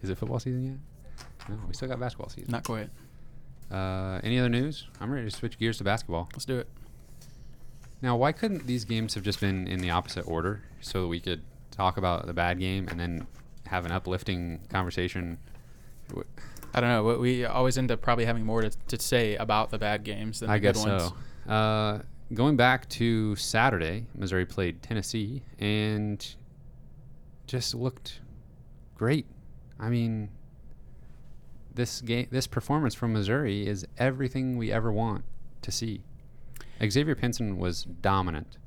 [0.03, 1.49] Is it football season yet?
[1.49, 2.51] No, we still got basketball season.
[2.51, 2.91] Not quite.
[3.71, 4.87] Uh, any other news?
[5.01, 6.29] I'm ready to switch gears to basketball.
[6.33, 6.69] Let's do it.
[8.03, 11.21] Now, why couldn't these games have just been in the opposite order so that we
[11.21, 13.27] could talk about the bad game and then
[13.67, 15.39] have an uplifting conversation?
[16.75, 17.05] I don't know.
[17.05, 20.41] We we always end up probably having more to, to say about the bad games
[20.41, 21.13] than the I good guess ones.
[21.47, 21.53] so.
[21.53, 26.35] Uh, going back to Saturday, Missouri played Tennessee and
[27.47, 28.21] just looked
[28.95, 29.27] great.
[29.79, 30.31] I mean,
[31.75, 35.25] this game, this performance from Missouri is everything we ever want
[35.63, 36.03] to see.
[36.85, 38.59] Xavier Pinson was dominant.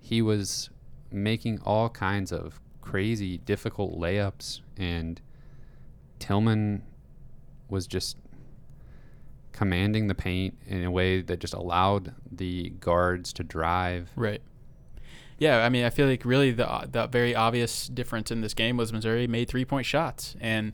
[0.00, 0.70] He was
[1.10, 5.20] making all kinds of crazy, difficult layups and
[6.18, 6.82] Tillman
[7.72, 8.16] was just
[9.52, 14.10] commanding the paint in a way that just allowed the guards to drive.
[14.16, 14.40] Right.
[15.38, 18.76] Yeah, I mean, I feel like really the the very obvious difference in this game
[18.76, 20.72] was Missouri made three point shots, and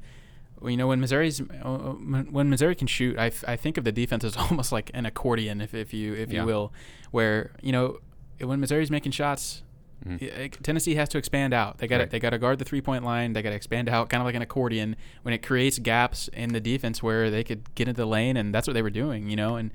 [0.62, 1.94] you know when Missouri's uh,
[2.30, 5.06] when Missouri can shoot, I, f- I think of the defense as almost like an
[5.06, 6.40] accordion, if, if you if Yeah.
[6.40, 6.72] you will,
[7.12, 7.98] where you know
[8.40, 9.62] when Missouri's making shots,
[10.06, 10.20] Mhm.
[10.20, 11.78] y- Tennessee has to expand out.
[11.78, 12.10] They got to Right.
[12.10, 13.32] they got to guard the three point line.
[13.32, 14.96] They got to expand out, kind of like an accordion.
[15.22, 18.54] When it creates gaps in the defense where they could get into the lane, and
[18.54, 19.56] that's what they were doing, you know.
[19.56, 19.72] And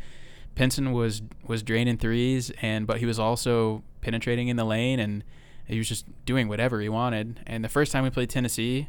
[0.56, 5.24] Pinson was was draining threes, and but he was also penetrating in the lane, and
[5.66, 7.40] he was just doing whatever he wanted.
[7.48, 8.88] And the first time we played Tennessee,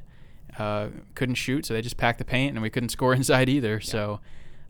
[0.59, 3.81] uh, couldn't shoot, so they just packed the paint, and we couldn't score inside either.
[3.81, 4.21] So.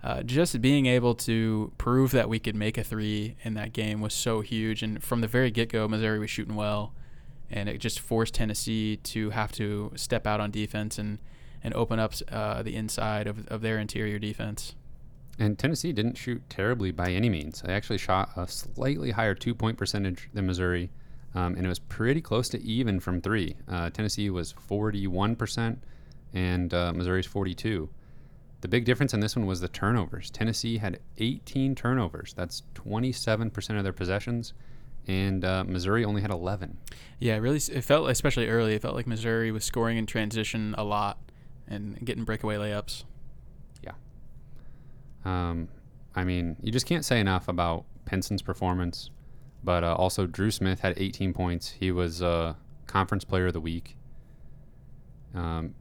[0.05, 4.03] Uh, just being able to prove that we could make a three in that game
[4.03, 4.83] was so huge.
[4.83, 6.93] And from the very get go, Missouri was shooting well,
[7.51, 11.21] and it just forced Tennessee to have to step out on defense and,
[11.63, 14.75] and open up uh, the inside of, of their interior defense.
[15.39, 17.63] And Tennessee didn't shoot terribly by any means.
[17.63, 20.91] They actually shot a slightly higher two point percentage than Missouri,
[21.35, 23.57] um, and it was pretty close to even from three.
[23.67, 25.79] Uh, Tennessee was 41%,
[26.35, 27.89] and uh, Missouri's 42.
[28.65, 30.31] The big difference in this one was the turnovers.
[30.31, 32.33] Tennessee had 18 turnovers.
[32.33, 34.55] That's 27% of their possessions,
[35.07, 36.79] and uh, Missouri only had 11.
[37.19, 40.75] Yeah, it really, it felt, especially early, it felt like Missouri was scoring in transition
[40.79, 41.19] a lot
[41.69, 43.05] and getting breakaway layups.
[43.83, 43.93] Yeah.
[45.27, 45.69] Um,
[46.17, 49.11] I mean, you just can't say enough about Pinson's performance,
[49.63, 51.69] but uh, also Dru Smith had 18 points.
[51.69, 52.55] He was uh,
[52.87, 53.99] conference player of the week.
[55.35, 55.75] Um,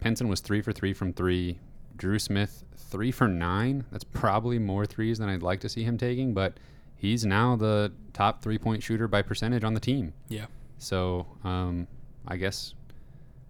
[0.00, 1.58] Pinson was three for three from three.
[1.98, 3.84] Dru Smith three for nine.
[3.90, 6.56] That's probably more threes than I'd like to see him taking, but
[6.96, 10.14] he's now the top three point shooter by percentage on the team.
[10.28, 10.46] Yeah.
[10.78, 11.86] So um,
[12.26, 12.74] I guess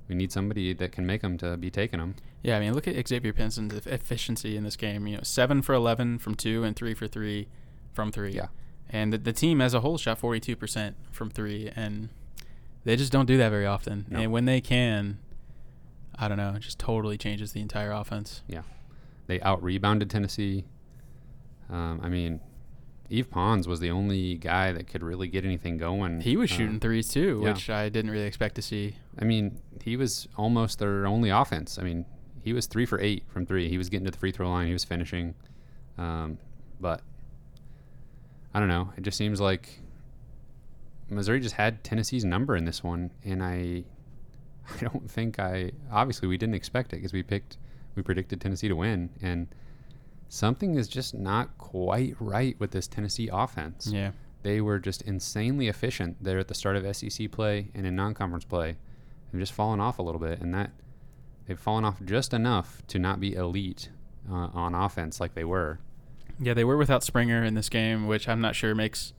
[0.08, 2.16] we need somebody that can make them to be taking them.
[2.42, 5.06] Yeah, I mean, look at Xavier Pinson's eff- efficiency in this game.
[5.06, 7.48] You know, seven for eleven from two and three for three
[7.92, 8.32] from three.
[8.32, 8.46] Yeah.
[8.90, 12.08] And the, the team as a whole shot forty-two percent from three, and
[12.84, 14.06] they just don't do that very often.
[14.08, 14.20] No.
[14.20, 15.18] And when they can,
[16.20, 18.42] I don't know, it just totally changes the entire offense.
[18.48, 18.62] Yeah.
[19.26, 20.64] They out rebounded Tennessee.
[21.70, 22.40] Um, I mean,
[23.10, 26.20] Yves Pons was the only guy that could really get anything going.
[26.20, 27.52] He was Uh, shooting threes too, yeah.
[27.52, 28.96] which I didn't really expect to see.
[29.18, 31.78] I mean, he was almost their only offense.
[31.78, 32.04] I mean,
[32.42, 33.68] he was three for eight from three.
[33.68, 34.66] He was getting to the free throw line.
[34.66, 35.34] He was finishing.
[35.98, 36.38] Um,
[36.80, 37.02] but
[38.54, 38.92] I don't know.
[38.96, 39.80] It just seems like
[41.10, 43.84] Missouri just had Tennessee's number in this one, and I,
[44.80, 45.72] I don't think I.
[45.90, 47.56] Obviously, we didn't expect it because we picked,
[47.94, 49.48] we predicted Tennessee to win, and
[50.28, 54.10] something is just not quite right with this Tennessee offense Yeah.
[54.42, 58.44] they were just insanely efficient there at the start of SEC play and in non-conference
[58.44, 58.76] play.
[59.32, 60.70] They've just fallen off a little bit, and that
[61.46, 63.88] they've fallen off just enough to not be elite
[64.30, 65.78] uh, on offense like they were.
[66.40, 69.12] Yeah, they were without Springer in this game, which I'm not sure makes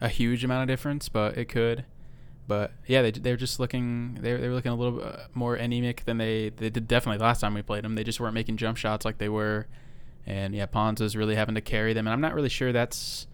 [0.00, 1.84] a huge amount of difference, but it could.
[2.48, 6.04] But yeah, they they're just looking they they were looking a little bit more anemic
[6.04, 7.94] than they they did definitely last time we played them.
[7.94, 9.66] They just weren't making jump shots like they were,
[10.26, 13.26] and yeah, Pons is really having to carry them, and I'm not really sure that's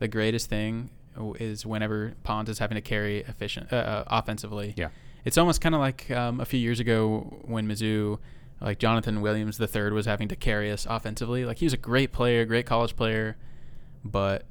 [0.00, 0.90] the greatest thing
[1.38, 4.74] is whenever Pons is having to carry efficient uh, uh, offensively.
[4.76, 4.88] Yeah.
[5.24, 8.18] it's almost kind of like um, a few years ago when Mizzou
[8.60, 11.44] like Jonathan Williams the third was having to carry us offensively.
[11.44, 13.36] Like he was a great player, great college player,
[14.04, 14.44] but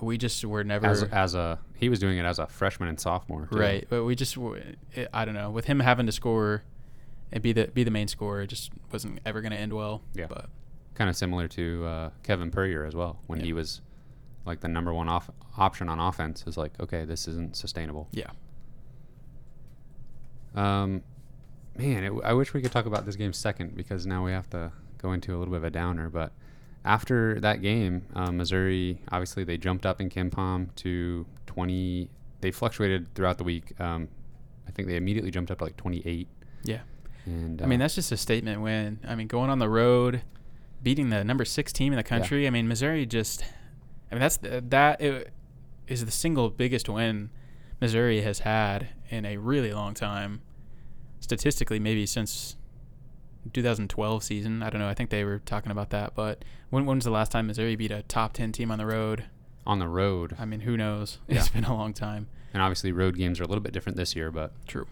[0.00, 2.98] we just were never As as a he was doing it as a freshman and
[3.00, 3.46] sophomore.
[3.50, 3.58] too.
[3.58, 3.86] right.
[3.88, 4.36] But we just
[4.94, 6.62] it, I don't know with him having to score
[7.32, 10.02] and be the be the main scorer, it just wasn't ever going to end well.
[10.14, 10.26] Yeah.
[10.28, 10.48] But
[10.94, 13.46] Kind of similar to uh, Kevin Puryear as well when Yeah.
[13.46, 13.80] he was
[14.46, 15.28] like the number one off
[15.58, 16.44] option on offense.
[16.46, 18.08] Is like okay, this isn't sustainable.
[18.12, 18.30] yeah,
[20.54, 21.02] Um,
[21.76, 24.48] man, it, I wish we could talk about this game second because now we have
[24.50, 26.08] to go into a little bit of a downer.
[26.08, 26.32] But
[26.86, 32.08] after that game, um, Missouri obviously they jumped up in KenPom to 20.
[32.40, 33.78] They fluctuated throughout the week.
[33.80, 34.08] Um,
[34.66, 36.28] I think they immediately jumped up to like 28.
[36.62, 36.80] yeah.
[37.24, 39.00] And I mean uh, that's just a statement win.
[39.06, 40.22] I mean going on the road,
[40.82, 42.46] beating the number six team in the country.
[42.46, 43.42] I mean Missouri just.
[44.10, 45.32] I mean that's the, that it
[45.88, 47.30] is the single biggest win
[47.80, 50.40] Missouri has had in a really long time.
[51.18, 52.56] Statistically, maybe since
[53.52, 54.62] 2012 season.
[54.62, 54.88] I don't know.
[54.88, 56.14] I think they were talking about that.
[56.14, 58.86] But when when was the last time Missouri beat a top 10 team on the
[58.86, 59.24] road?
[59.66, 61.18] on the road, I mean, who knows?
[61.28, 61.38] Yeah.
[61.38, 62.28] It's been a long time.
[62.54, 64.86] and obviously road games are a little bit different this year, but True.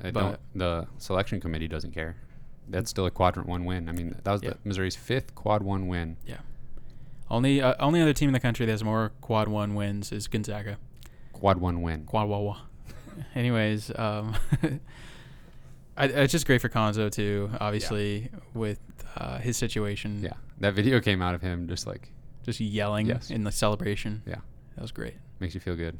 [0.00, 2.14] But- don't, the selection committee doesn't care.
[2.68, 3.88] That's still a quadrant one win.
[3.88, 4.50] I mean, that was Yeah.
[4.50, 6.16] the Missouri's fifth quad one win.
[6.26, 6.38] Yeah.
[7.30, 10.28] Only uh, only other team in the country that has more quad one wins is
[10.28, 10.78] Gonzaga.
[11.32, 12.04] Quad one win.
[12.04, 12.60] Quad wah wah.
[13.34, 14.34] Anyways, um,
[15.96, 17.50] I, it's just great for Cuonzo too.
[17.60, 18.80] Obviously, with
[19.16, 22.10] uh, his situation, Yeah, that video came out of him just like
[22.44, 23.30] just yelling Yes.
[23.30, 24.22] in the celebration.
[24.26, 24.36] Yeah.
[24.76, 25.14] that was great.
[25.40, 25.98] makes you feel good.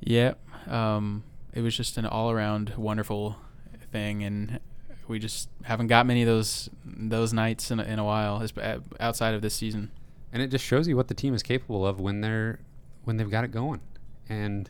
[0.00, 0.34] Yeah,
[0.66, 3.36] um, it was just an all-around wonderful
[3.90, 4.60] thing, and
[5.08, 8.46] we just haven't got many of those those nights in a, in a while,
[9.00, 9.90] outside of this season.
[10.32, 12.58] and it just shows you what the team is capable of when they're
[13.04, 13.80] when they've got it going
[14.28, 14.68] and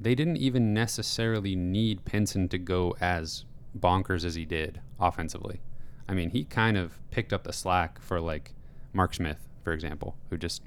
[0.00, 3.44] they didn't even necessarily need Pinson to go as
[3.78, 5.58] bonkers as he did offensively
[6.06, 8.52] i mean he kind of picked up the slack for like
[8.92, 10.62] mark smith for example who just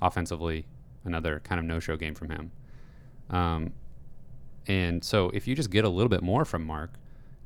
[0.00, 0.64] offensively
[1.04, 2.52] another kind of no-show game from him
[3.30, 3.72] um,
[4.68, 6.92] and so if you just get a little bit more from mark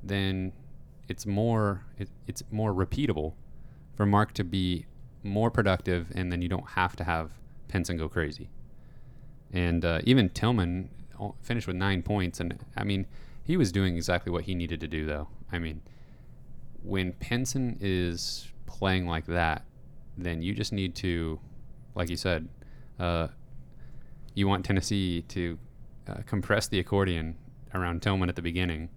[0.02, 0.52] then
[1.08, 3.32] it's more it, it's more repeatable
[3.96, 4.84] for mark to be
[5.22, 7.30] more productive, and then you don't have to have
[7.68, 8.48] Pinson go crazy.
[9.52, 10.90] And uh, even Tillman
[11.42, 13.06] finished with nine points, and I mean,
[13.44, 15.28] he was doing exactly what he needed to do, though.
[15.52, 15.82] I mean,
[16.82, 19.64] when Pinson is playing like that,
[20.16, 21.38] then you just need to,
[21.94, 22.48] like you said,
[22.98, 23.28] uh,
[24.34, 25.58] you want Tennessee to
[26.08, 27.36] uh, compress the accordion
[27.74, 28.88] around Tillman at the beginning,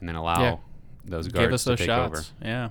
[0.00, 0.56] and then allow Yeah.
[1.04, 2.18] those guards Give us to those take shots.
[2.18, 2.46] over.
[2.48, 2.68] Yeah,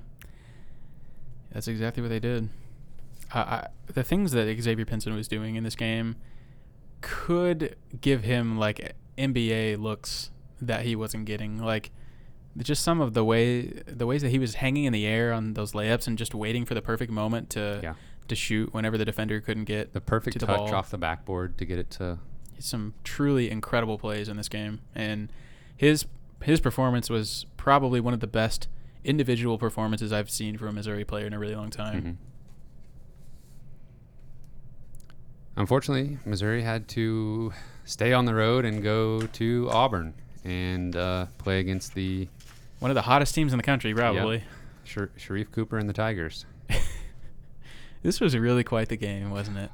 [1.51, 2.49] that's exactly what they did.
[3.33, 6.15] I, I, the things that Xavier Pinson was doing in this game
[7.05, 11.57] could give him like NBA looks that he wasn't getting.
[11.59, 11.91] Like
[12.57, 15.53] just some of the way the ways that he was hanging in the air on
[15.53, 17.93] those layups and just waiting for the perfect moment to Yeah.
[18.27, 21.65] to shoot whenever the defender couldn't get The perfect to touch off the backboard to
[21.65, 22.17] get it to
[22.57, 25.31] some truly incredible plays in this game, and
[25.77, 26.05] his
[26.43, 28.67] his performance was probably one of the best
[29.03, 32.01] individual performances I've seen from a Missouri player in a really long time.
[32.01, 32.15] Mhm.
[35.57, 37.53] Unfortunately, Missouri had to
[37.85, 40.13] stay on the road and go to Auburn
[40.43, 42.27] and uh, play against the
[42.79, 44.43] One of the hottest teams in the country, probably.
[44.83, 46.45] Sher- Sharife Cooper and the Tigers.
[48.05, 49.71] This was really quite the game, wasn't it?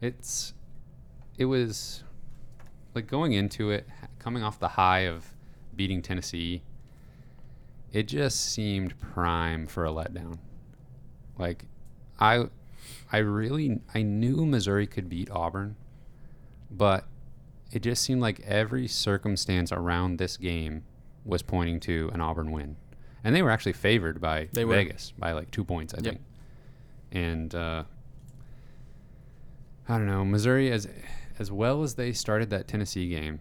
[0.00, 0.54] It's
[1.36, 2.02] it was
[2.94, 3.86] like going into it,
[4.18, 5.26] coming off the high of
[5.76, 6.62] beating Tennessee.
[7.92, 10.38] It just seemed prime for a letdown.
[11.36, 11.66] Like
[12.18, 12.46] I
[13.12, 15.76] I really I knew Missouri could beat Auburn,
[16.70, 17.06] but
[17.72, 20.84] it just seemed like every circumstance around this game
[21.24, 22.76] was pointing to an Auburn win.
[23.22, 24.74] And they were actually favored by They were.
[24.74, 26.04] Vegas by like 2 points, I Yep.
[26.04, 26.20] think.
[27.12, 27.84] And uh
[29.88, 30.88] I don't know, Missouri as
[31.38, 33.40] as well as they started that Tennessee game,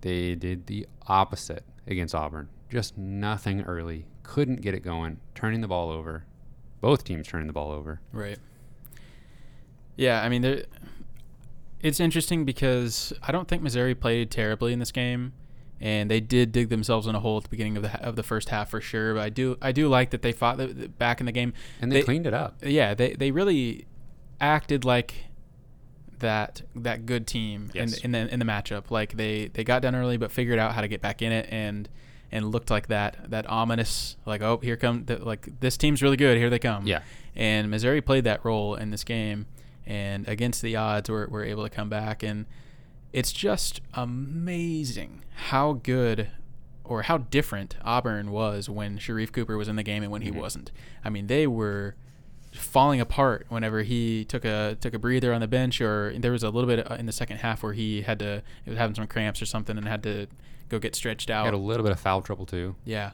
[0.00, 2.48] they did the opposite against Auburn.
[2.70, 6.24] Just nothing early, couldn't get it going, turning the ball over.
[6.80, 8.00] Both teams turning the ball over.
[8.12, 8.38] Right.
[9.96, 10.64] Yeah, I mean, there,
[11.80, 15.32] it's interesting because I don't think Missouri played terribly in this game,
[15.80, 18.22] and they did dig themselves in a hole at the beginning of the of the
[18.22, 19.14] first half for sure.
[19.14, 21.52] But I do I do like that they fought the, the- back in the game.
[21.80, 22.56] And they, They- cleaned it up.
[22.62, 23.86] Yeah, they they really
[24.40, 25.14] acted like
[26.20, 27.98] that that good team Yes.
[27.98, 28.90] in, in the in the matchup.
[28.90, 31.48] Like they they got down early, but figured out how to get back in it
[31.50, 31.88] and
[32.30, 36.16] and looked like that that ominous like oh here come the, like this team's really
[36.16, 37.02] good here they come Yeah.
[37.36, 39.46] and Missouri played that role in this game,
[39.86, 42.22] and against the odds, we're able to come back.
[42.22, 42.46] And
[43.12, 46.30] it's just amazing how good
[46.84, 50.30] or how different Auburn was when Sharife Cooper was in the game and when he
[50.30, 50.72] wasn't.
[51.04, 51.94] I mean, they were
[52.52, 56.42] falling apart whenever he took a took a breather on the bench, or there was
[56.42, 58.94] a little bit uh, in the second half where he had to he was having
[58.94, 60.26] some cramps or something and had to
[60.68, 61.44] go get stretched out.
[61.44, 62.76] Had a little bit of foul trouble too.
[62.84, 63.12] Yeah,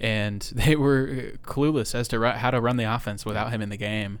[0.00, 3.76] and they were clueless as to how to run the offense without him in the
[3.76, 4.20] game.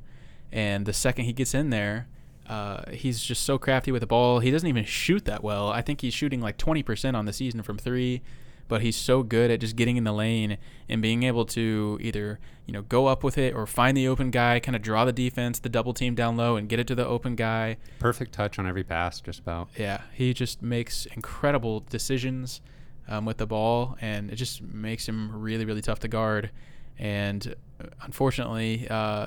[0.52, 2.08] And the second he gets in there,
[2.48, 4.40] uh, he's just so crafty with the ball.
[4.40, 5.68] He doesn't even shoot that well.
[5.68, 8.22] I think he's shooting like 20% on the season from three,
[8.66, 10.58] but he's so good at just getting in the lane
[10.88, 14.30] and being able to either you know go up with it or find the open
[14.30, 16.94] guy, kind of draw the defense, the double team down low, and get it to
[16.94, 17.76] the open guy.
[18.00, 19.68] Perfect touch on every pass, just about.
[19.76, 22.60] Yeah, he just makes incredible decisions
[23.08, 26.50] um, with the ball, and it just makes him really, really tough to guard.
[26.98, 29.26] And uh, unfortunately, uh,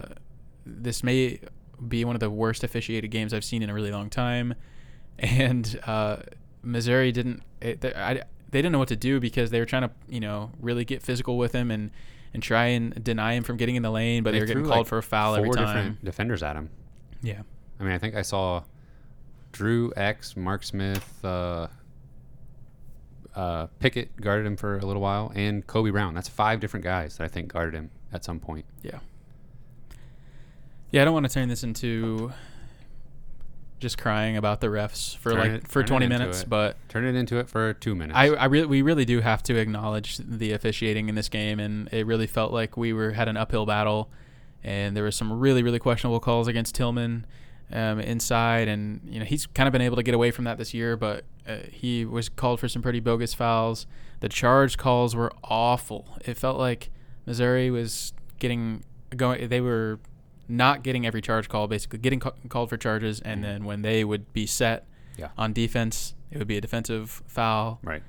[0.65, 1.39] this may
[1.87, 4.53] be one of the worst officiated games I've seen in a really long time.
[5.19, 6.17] And uh,
[6.61, 7.43] Missouri didn't.
[7.61, 10.19] It, they, I, they didn't know what to do because they were trying to, you
[10.19, 11.91] know, really get physical with him and
[12.33, 14.79] and try and deny him from getting in the lane, but they, were getting called
[14.79, 15.65] like, for a foul every time.
[15.65, 16.69] Four different defenders at him.
[17.21, 17.41] Yeah.
[17.79, 18.63] I mean, I think I saw
[19.51, 21.67] Drew X, Mark Smith, uh,
[23.35, 26.13] uh, Pickett guarded him for a little while, and Kobe Brown.
[26.13, 28.65] That's five different guys that I think guarded him at some point.
[28.81, 28.99] Yeah.
[30.93, 32.31] Yeah, I don't want to turn this into
[33.79, 36.49] just crying about the refs for Turn like it- for 20 minutes, it.
[36.49, 38.15] but Turn it into it for two minutes.
[38.15, 41.91] I, I really, we really do have to acknowledge the officiating in this game, and
[41.91, 44.11] it really felt like we were had an uphill battle,
[44.63, 47.25] and there were some really, really questionable calls against Tillman
[47.71, 50.59] um, inside, and you know he's kind of been able to get away from that
[50.59, 53.87] this year, but uh, he was called for some pretty bogus fouls.
[54.19, 56.19] The charge calls were awful.
[56.23, 56.91] It felt like
[57.25, 58.83] Missouri was getting
[59.17, 59.49] going.
[59.49, 59.99] They were
[60.57, 63.43] not getting every charge call, basically getting ca- called for charges, and Mhm.
[63.43, 64.85] then when they would be set
[65.17, 65.29] Yeah.
[65.37, 67.79] on defense, it would be a defensive foul.
[67.83, 68.03] right.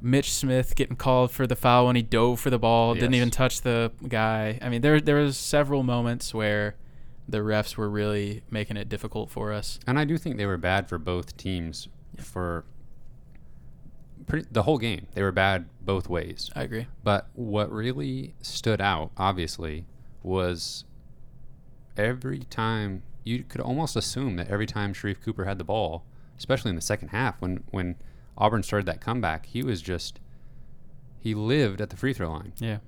[0.00, 3.30] Mitch Smith getting called for the foul when he dove for the ball, didn't even
[3.30, 4.58] touch the guy.
[4.60, 6.74] I mean, there there was several moments where
[7.26, 9.78] the refs were really making it difficult for us.
[9.86, 12.66] And I do think they were bad for both teams for
[14.26, 15.06] pretty, the whole game.
[15.14, 16.50] They were bad both ways.
[16.54, 16.86] I agree.
[17.02, 19.86] But what really stood out, obviously,
[20.22, 20.84] was
[21.96, 26.04] every time you could almost assume that every time Sharife Cooper had the ball,
[26.38, 27.96] especially in the second half when when
[28.36, 30.20] Auburn started that comeback, he was just
[31.18, 32.52] he lived at the free throw line.
[32.58, 32.78] Yeah,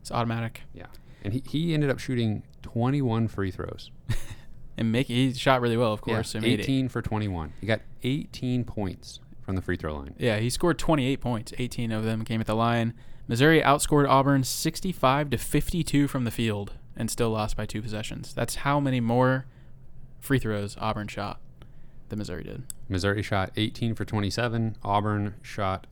[0.00, 0.62] it's automatic.
[0.72, 0.86] Yeah.
[1.22, 3.90] And he, he ended up shooting 21 free throws.
[4.78, 6.36] And make he shot really well, of course.
[6.36, 6.44] It.
[6.44, 7.52] 18 for 21.
[7.60, 10.14] He got 18 points from the free throw line.
[10.18, 11.52] Yeah, he scored 28 points.
[11.58, 12.94] 18 of them came at the line.
[13.26, 18.34] Missouri outscored Auburn 65 to 52 from the field and still lost by two possessions.
[18.34, 19.46] That's how many more
[20.20, 21.40] free throws Auburn shot
[22.08, 22.64] than Missouri did.
[22.88, 24.76] Missouri shot 18 for 27.
[24.82, 25.86] Auburn shot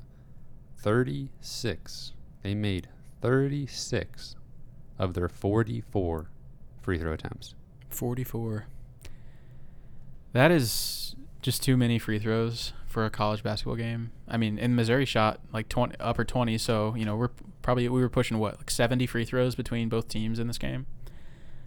[0.78, 2.12] 36.
[2.42, 2.88] They made
[3.22, 4.36] 36
[4.98, 6.28] of their 44
[6.82, 7.54] free throw attempts.
[7.88, 8.66] 44.
[10.32, 14.10] That is just too many free throws for a college basketball game.
[14.26, 17.30] I mean, in Missouri shot like 20 upper 20, so, you know, we're
[17.62, 20.86] probably we were pushing what, like 70 free throws between both teams in this game.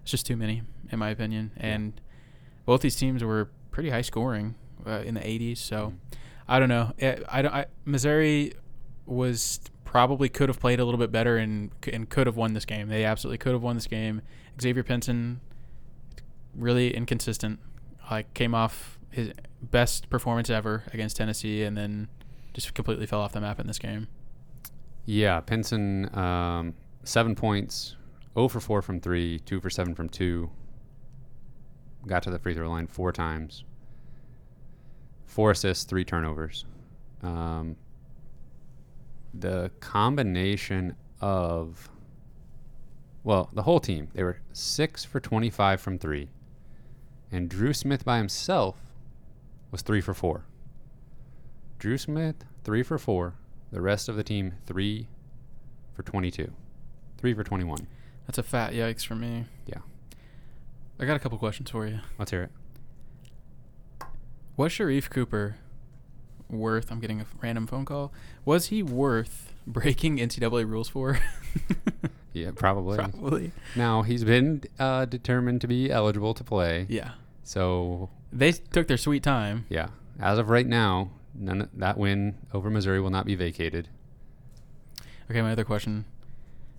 [0.10, 1.52] It's just too many in my opinion.
[1.56, 2.02] And
[2.65, 5.93] both these teams were pretty high scoring uh, in the 80s, so
[6.48, 6.93] I don't know.
[7.00, 8.54] I, I don't I, Missouri
[9.06, 12.65] was probably could have played a little bit better and and could have won this
[12.65, 12.89] game.
[12.89, 14.24] They absolutely could have won this game.
[14.60, 15.41] Xavier Pinson
[16.56, 17.60] really inconsistent.
[18.10, 22.08] Like came off his best performance ever against Tennessee, and then
[22.54, 24.08] just completely fell off the map in this game.
[25.06, 27.95] Yeah, Pinson, um, seven points,
[28.36, 30.50] 0 for 4 from 3, 2 for 7 from 2.
[32.08, 33.63] Got to the free throw line four times.
[35.26, 36.65] Four assists, three turnovers.
[37.22, 37.76] Um,
[39.34, 41.89] the combination of,
[43.24, 46.30] well, the whole team, they were 6 for 25 from 3.
[47.32, 48.78] And Dru Smith by himself
[49.72, 50.46] was 3 for 4.
[51.78, 53.36] Dru Smith, 3 for 4.
[53.72, 55.08] The rest of the team, 3
[55.94, 56.52] for 22.
[57.18, 57.88] 3 for 21.
[58.30, 59.46] That's a fat yikes for me.
[59.65, 59.80] Yeah.
[61.00, 61.98] I got a couple questions for you.
[62.20, 62.52] Let's hear it.
[64.56, 65.56] Was Sharife Cooper
[66.48, 66.92] worth?
[66.92, 68.13] I'm getting a random phone call.
[68.46, 71.20] Was he worth breaking NCAA rules for?
[72.32, 72.98] Yeah, probably.
[72.98, 73.52] Probably.
[73.76, 76.86] Now, he's been uh, determined to be eligible to play.
[76.88, 77.13] Yeah.
[77.44, 79.65] So, They took their sweet time.
[79.70, 79.88] yeah,
[80.20, 83.89] as of right now, none of, that win over Missouri will not be vacated.
[85.32, 86.06] Okay, my other question.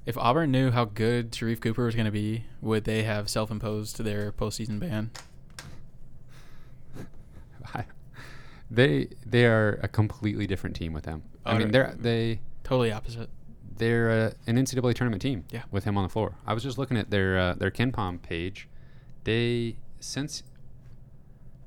[0.06, 3.50] If Auburn knew how good Sharife Cooper was going to be, would they have self
[3.50, 5.10] imposed their postseason ban?
[8.70, 11.22] they they are a completely different team with him.
[11.44, 13.28] I mean, they're they Totally opposite.
[13.76, 15.44] they're uh, an NCAA tournament team.
[15.50, 15.62] Yeah.
[15.70, 16.36] with him on the floor.
[16.46, 18.68] I was just looking at their uh, their KenPom page.
[19.24, 20.42] They since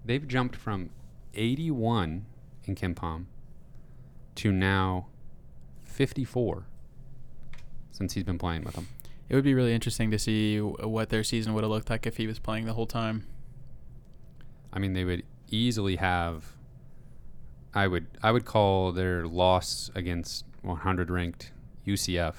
[0.03, 0.89] they've jumped from
[1.35, 2.25] 81
[2.65, 3.25] in KenPom
[4.35, 5.07] to now
[5.83, 6.65] 54
[7.93, 8.89] since he's been playing with them.
[9.29, 12.17] It would be really interesting to see what their season would have looked like if
[12.17, 13.25] he was playing the whole time.
[14.73, 16.45] I mean, they would easily have.
[17.73, 21.51] I would I would call their loss against 100 ranked
[21.87, 22.35] UCF.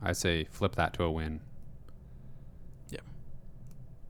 [0.00, 1.40] I'd say flip that to a win.
[2.90, 3.00] Yeah.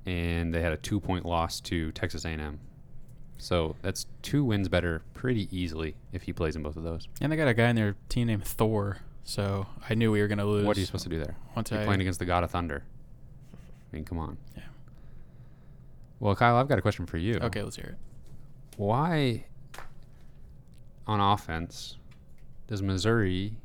[0.07, 2.61] And they had a two point loss to Texas A&M.
[3.38, 7.09] So that's two wins better pretty easily if he plays in both of those.
[7.20, 10.29] And they got a guy in their team named Thor, so I knew we were
[10.29, 10.64] going to lose.
[10.66, 11.37] What are you supposed to do there?
[11.55, 12.85] Once You're I, playing against the God of Thunder.
[13.55, 14.39] I mean, come on.
[14.57, 14.62] Yeah.
[16.20, 17.35] Well, Kyle, I've got a question for you.
[17.43, 17.99] Okay, let's hear it.
[18.77, 19.45] why
[21.07, 21.97] on offense
[22.68, 23.57] does Missouri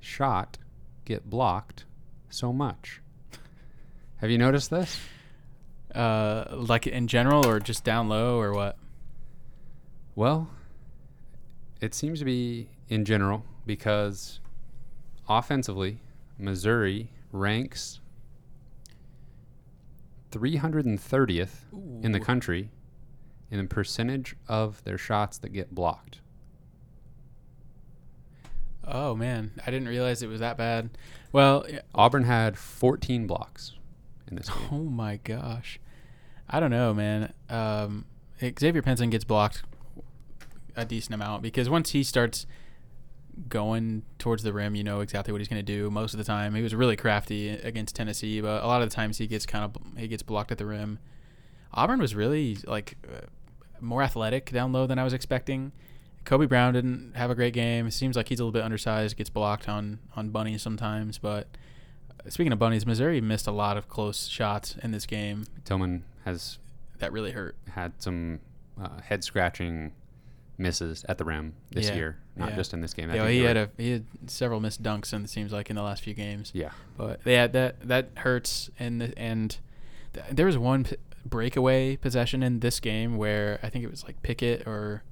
[0.00, 0.58] shot
[1.04, 1.84] get blocked
[2.30, 3.00] so much?
[4.18, 4.98] Have you noticed this?
[5.94, 8.76] Uh, like in general, or just down low, or what?
[10.14, 10.48] Well,
[11.80, 14.40] it seems to be in general because
[15.28, 16.00] offensively,
[16.38, 18.00] Missouri ranks
[20.30, 22.70] 330th in the country
[23.50, 26.20] in the percentage of their shots that get blocked.
[28.84, 30.90] Oh man, I didn't realize it was that bad.
[31.32, 33.72] Well, Auburn had 14 blocks
[34.28, 34.68] in this game.
[34.70, 35.80] oh my gosh,
[36.48, 37.32] I don't know, man.
[37.48, 38.04] Um,
[38.40, 39.62] Xavier Pinson gets blocked
[40.76, 42.46] a decent amount because once he starts
[43.48, 45.90] going towards the rim, you know exactly what he's going to do.
[45.90, 48.94] Most of the time, he was really crafty against Tennessee, but a lot of the
[48.94, 50.98] times he gets kind of he gets blocked at the rim.
[51.74, 53.26] Auburn was really like uh,
[53.80, 55.72] more athletic down low than I was expecting.
[56.24, 57.86] Kobe Brown didn't have a great game.
[57.86, 61.18] It seems like he's a little bit undersized, gets blocked on on bunnies sometimes.
[61.18, 61.46] But
[62.24, 66.04] uh, speaking of bunnies, Missouri missed a lot of close shots in this game Tillman
[66.24, 66.58] has
[66.98, 67.54] that really hurt.
[67.70, 68.40] had some
[68.82, 69.92] uh, head scratching
[70.58, 72.56] misses at the rim this Yeah, year, not yeah.
[72.56, 73.10] just in this game.
[73.10, 75.52] I Yeah, think he had were- a he had several missed dunks, and it seems
[75.52, 76.50] like in the last few games.
[76.54, 76.70] yeah.
[76.96, 78.70] But yeah, that that hurts.
[78.78, 79.56] And the, and
[80.12, 84.04] th- there was one p- breakaway possession in this game where I think it was
[84.04, 85.02] like Pickett or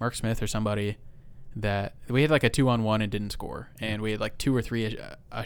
[0.00, 0.96] Mark Smith or somebody
[1.54, 4.36] that we had like a two on one and didn't score, and we had like
[4.38, 5.44] two or three uh, uh,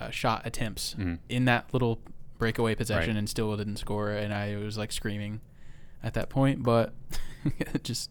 [0.00, 1.18] uh, shot attempts Mhm.
[1.28, 2.00] in that little
[2.38, 3.18] breakaway possession Right.
[3.18, 5.40] and still didn't score, and I was like screaming
[6.02, 6.62] at that point.
[6.62, 6.92] But
[7.58, 8.10] it just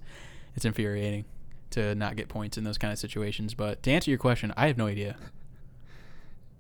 [0.56, 1.26] it's infuriating
[1.72, 3.54] to not get points in those kind of situations.
[3.54, 5.16] But to answer your question, I have no idea.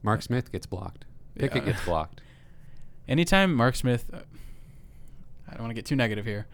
[0.03, 1.05] Mark Smith gets blocked.
[1.36, 1.72] Pickett Yeah.
[1.74, 2.22] gets blocked.
[3.07, 4.20] anytime Mark Smith, uh,
[5.47, 6.47] I don't want to get too negative here.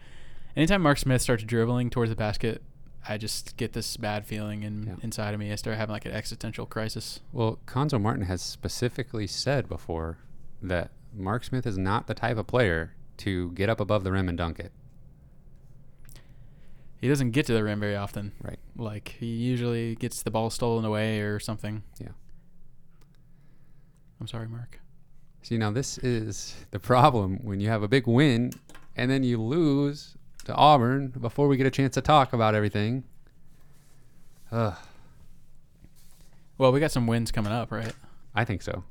[0.56, 2.62] Anytime Mark Smith starts dribbling towards the basket,
[3.08, 4.94] I just get this bad feeling in, Yeah.
[5.02, 5.52] inside of me.
[5.52, 7.20] I start having like an existential crisis.
[7.32, 10.18] Well, Cuonzo Martin has specifically said before
[10.60, 14.28] that Mark Smith is not the type of player to get up above the rim
[14.28, 14.72] and dunk it.
[17.00, 18.32] He doesn't get to the rim very often.
[18.42, 18.58] Right.
[18.76, 21.82] Like he usually gets the ball stolen away or something.
[22.00, 22.08] Yeah.
[24.20, 24.80] I'm sorry, Mark.
[25.42, 28.52] See, now this is the problem when you have a big win
[28.96, 33.04] and then you lose to Auburn before we get a chance to talk about everything.
[34.50, 34.74] Ugh,
[36.56, 37.92] Well, we got some wins coming up, right?
[38.34, 38.82] I think so.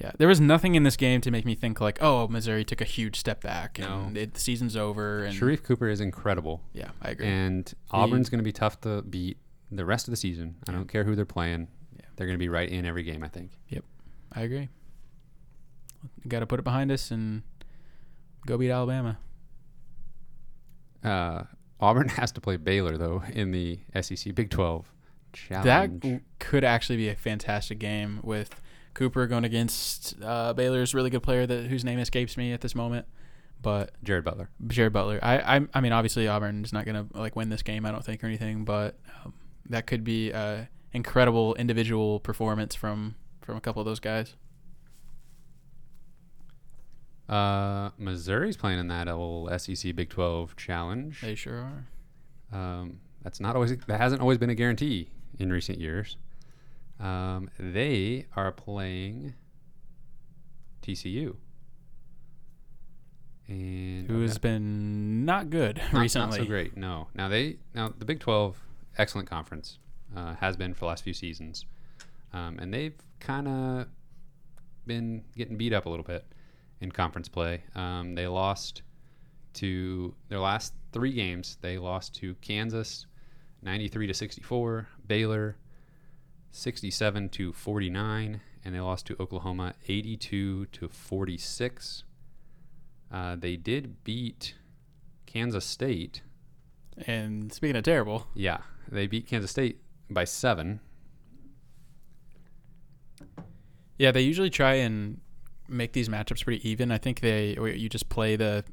[0.00, 2.80] Yeah, there was nothing in this game to make me think like, oh, Missouri took
[2.80, 4.02] a huge step back No.
[4.06, 5.24] and it, the season's over.
[5.24, 6.62] And Sharife Cooper is incredible.
[6.72, 7.26] yeah, I agree.
[7.26, 9.38] And Auburn's going to be tough to beat
[9.72, 10.54] the rest of the season.
[10.68, 11.66] I don't care who they're playing.
[11.96, 12.02] Yeah.
[12.16, 13.50] They're going to be right in every game, I think.
[13.70, 13.84] Yep,
[14.32, 14.68] I agree.
[16.28, 17.42] Got to put it behind us and
[18.46, 19.18] go beat Alabama.
[21.02, 21.44] Uh,
[21.80, 24.92] Auburn has to play Baylor, though, in the SEC Big 12
[25.32, 26.02] challenge.
[26.02, 28.60] That could actually be a fantastic game with
[28.98, 32.74] Cooper going against uh, Baylor's really good player that whose name escapes me at this
[32.74, 33.06] moment,
[33.62, 34.50] but Jared Butler.
[34.66, 35.20] Jared Butler.
[35.22, 38.04] I I, I mean obviously Auburn is not gonna like win this game I don't
[38.04, 39.34] think or anything, but um,
[39.68, 44.34] that could be a incredible individual performance from from a couple of those guys.
[47.28, 51.20] Uh, Missouri's playing in that old SEC Big 12 challenge.
[51.20, 51.70] They sure
[52.52, 52.58] are.
[52.58, 56.16] Um, that's not always that hasn't always been a guarantee in recent years.
[57.00, 59.34] Um, they are playing
[60.82, 61.36] TCU,
[63.46, 66.38] and Who has been not good not, recently.
[66.38, 66.76] Not so great.
[66.76, 67.08] No.
[67.14, 68.58] Now they now the Big Twelve,
[68.96, 69.78] excellent conference,
[70.16, 71.66] uh, has been for the last few seasons,
[72.32, 73.86] um, and they've kind of
[74.86, 76.24] been getting beat up a little bit
[76.80, 77.62] in conference play.
[77.74, 78.82] Um, they lost
[79.54, 81.58] to their last three games.
[81.60, 83.06] They lost to Kansas,
[83.62, 85.56] ninety-three to sixty-four, Baylor,
[86.50, 92.04] sixty-seven to forty-nine, and they lost to Oklahoma, eighty-two to forty-six.
[93.10, 94.54] Uh, they did beat
[95.26, 96.22] Kansas State.
[97.06, 98.58] And speaking of terrible, Yeah,
[98.90, 99.80] they beat Kansas State
[100.10, 100.80] by seven.
[103.98, 105.20] Yeah, they usually try and
[105.68, 106.90] make these matchups pretty even.
[106.92, 108.64] I think they you just play the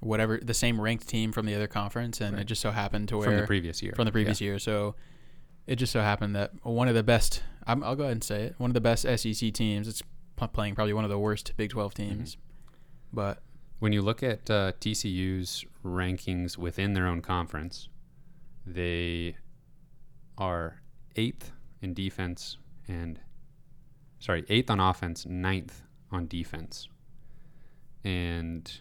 [0.00, 2.42] whatever the same ranked team from the other conference, and Right.
[2.42, 3.92] it just so happened to where from the previous year.
[3.94, 4.58] from the previous year.
[4.58, 4.94] So
[5.70, 7.44] it just so happened that one of the best.
[7.64, 8.56] I'm, I'll go ahead and say it.
[8.58, 9.86] One of the best SEC teams.
[9.86, 10.02] It's
[10.52, 12.36] playing probably one of the worst Big 12 teams,
[13.12, 13.38] but
[13.78, 17.88] When you look at uh, TCU's rankings within their own conference,
[18.66, 19.36] they
[20.36, 20.80] are
[21.14, 22.56] eighth in defense
[22.88, 23.20] and
[24.18, 26.88] sorry, eighth on offense, ninth on defense,
[28.02, 28.80] and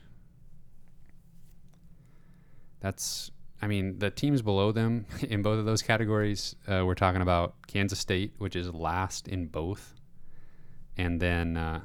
[2.79, 3.29] that's.
[3.61, 7.55] I mean, the teams below them in both of those categories, uh, we're talking about
[7.67, 9.95] Kansas State, which is last in both,
[10.97, 11.81] and then uh,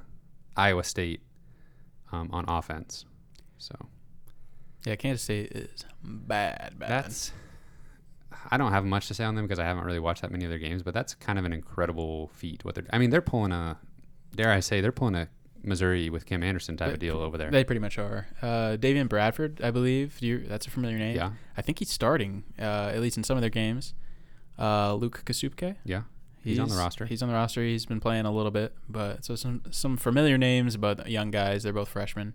[0.56, 1.20] Iowa State
[2.12, 3.04] um, on offense.
[3.58, 3.74] So
[4.84, 6.78] yeah, Kansas State is bad.
[6.78, 6.88] Bad.
[6.88, 7.32] that's.
[8.50, 10.44] I don't have much to say on them because I haven't really watched that many
[10.44, 12.64] of their games, but that's kind of an incredible feat.
[12.64, 13.78] What they're, I mean, they're pulling a,
[14.34, 15.28] dare I say, they're pulling a
[15.64, 17.50] Missouri with Kim Anderson type They- of deal over there.
[17.50, 18.26] They pretty much are.
[18.42, 20.18] Uh, Davion Bradford, I believe.
[20.20, 21.16] Do you, that's a familiar name.
[21.16, 23.94] yeah, I think he's starting, uh, at least in some of their games.
[24.58, 25.76] Uh, Luke Kasubke.
[25.84, 26.02] yeah.
[26.42, 27.06] He's on the roster.
[27.06, 27.62] He's on the roster.
[27.62, 31.62] He's been playing a little bit, but so some some familiar names, but young guys.
[31.62, 32.34] They're both freshmen.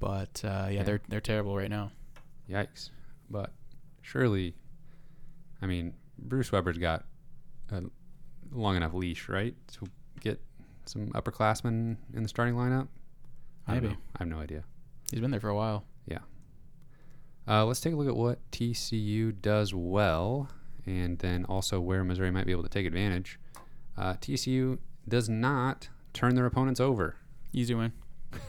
[0.00, 0.82] But uh, yeah, Yeah.
[0.84, 1.92] they're they're terrible right now.
[2.48, 2.88] Yikes.
[3.28, 3.52] But
[4.00, 4.54] surely,
[5.60, 7.04] I mean, Bruce Weber's got
[7.70, 7.82] a
[8.52, 9.54] long enough leash, right?
[9.74, 9.86] To
[10.20, 10.40] get
[10.88, 12.88] some upperclassmen in the starting lineup?
[13.66, 13.88] I Maybe.
[13.88, 14.64] I have no idea.
[15.10, 15.84] He's been there for a while.
[16.06, 16.18] Yeah.
[17.46, 20.50] Uh, let's take a look at what TCU does well
[20.86, 23.38] and then also where Missouri might be able to take advantage.
[23.96, 27.16] Uh, TCU does not turn their opponents over.
[27.52, 27.92] Easy win.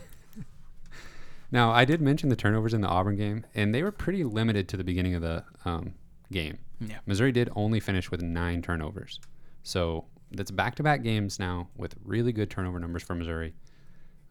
[1.52, 4.68] Now, I did mention the turnovers in the Auburn game, and they were pretty limited
[4.70, 5.96] to the beginning of the um,
[6.32, 6.60] game.
[6.80, 7.00] Yeah.
[7.06, 9.20] Missouri did only finish with nine turnovers.
[9.64, 13.54] So that's back to back games now with really good turnover numbers for Missouri.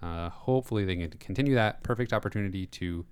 [0.01, 3.05] Uh, hopefully, they can continue that perfect opportunity to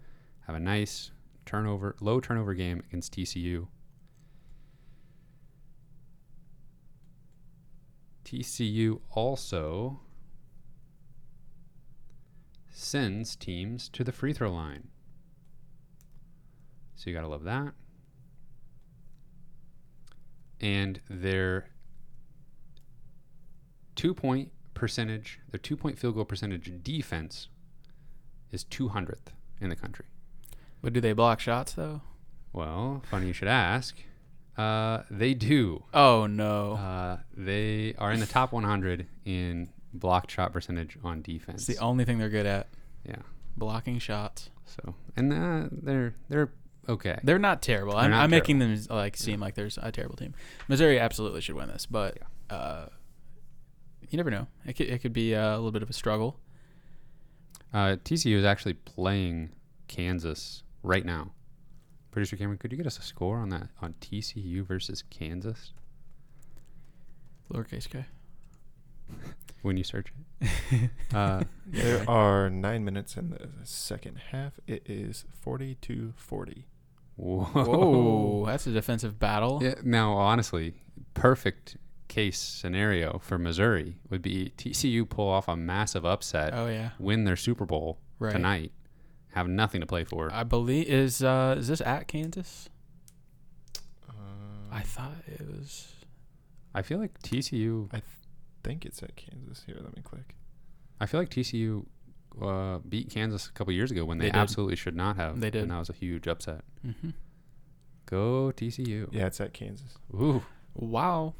[0.46, 1.10] have a nice
[1.44, 3.66] turnover, low turnover game against TCU.
[8.24, 10.00] TCU also
[12.70, 14.88] sends teams to the free throw line.
[16.94, 17.72] So you got to love that.
[20.60, 21.68] And their
[23.96, 27.48] two point percentage, their two point field goal percentage defense
[28.52, 29.28] is 200th
[29.60, 30.06] in the country.
[30.82, 32.02] But do they block shots though?
[32.52, 33.96] Well, funny you should ask.
[34.56, 35.84] Uh, they do.
[35.92, 36.74] Oh no.
[36.74, 41.68] Uh, they are in the top 100 in blocked shot percentage on defense.
[41.68, 42.68] it's the only thing they're good at.
[43.06, 43.16] yeah.
[43.56, 44.50] Blocking shots.
[44.66, 46.50] So, and uh, they're they're
[46.88, 47.18] okay.
[47.22, 47.94] They're not terrible.
[47.94, 50.34] They're I'm, not I'm making them like seem like there's a terrible team.
[50.68, 52.18] Missouri absolutely should win this, but
[52.50, 52.86] uh,
[54.10, 54.46] you never know.
[54.64, 56.38] It could, it could be uh, a little bit of a struggle.
[57.72, 59.50] Uh, TCU is actually playing
[59.88, 61.32] Kansas right now.
[62.10, 65.72] Producer Cameron, could you get us a score on that on TCU versus Kansas
[67.52, 68.06] Lowercase k.
[69.62, 70.08] when you search
[70.40, 70.90] it?
[71.14, 74.58] Uh, There are nine minutes in the second half.
[74.66, 76.66] It is 42 40.
[77.16, 77.44] whoa.
[77.44, 79.60] Whoa, that's a defensive battle.
[79.62, 80.74] Yeah, now, honestly,
[81.14, 81.76] perfect
[82.08, 87.24] case scenario for Missouri would be TCU pull off a massive upset, Oh yeah, win
[87.24, 88.32] their Super Bowl right.
[88.32, 88.72] tonight,
[89.32, 90.32] have nothing to play for.
[90.32, 92.68] I believe is uh is this at Kansas?
[94.08, 95.92] Um, I thought it was.
[96.74, 97.88] I feel like TCU.
[97.92, 98.02] I
[98.62, 99.62] think it's at Kansas.
[99.66, 100.34] Here, let me click.
[101.00, 101.86] I feel like TCU
[102.42, 105.40] uh, beat Kansas a couple years ago when they, They absolutely should not have.
[105.40, 105.62] They did.
[105.62, 106.62] and that was a huge upset.
[106.82, 107.10] hmm
[108.06, 109.08] Go TCU.
[109.10, 109.94] Yeah, it's at Kansas.
[110.14, 110.42] Ooh.
[110.74, 111.34] Wow.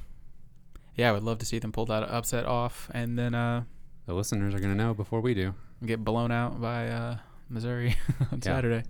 [0.96, 3.64] Yeah, I would love to see them pull that upset off and then uh
[4.06, 5.54] The listeners are going to know before we do.
[5.84, 7.16] get blown out by uh
[7.48, 7.96] Missouri
[8.32, 8.44] on Yeah.
[8.44, 8.82] Saturday.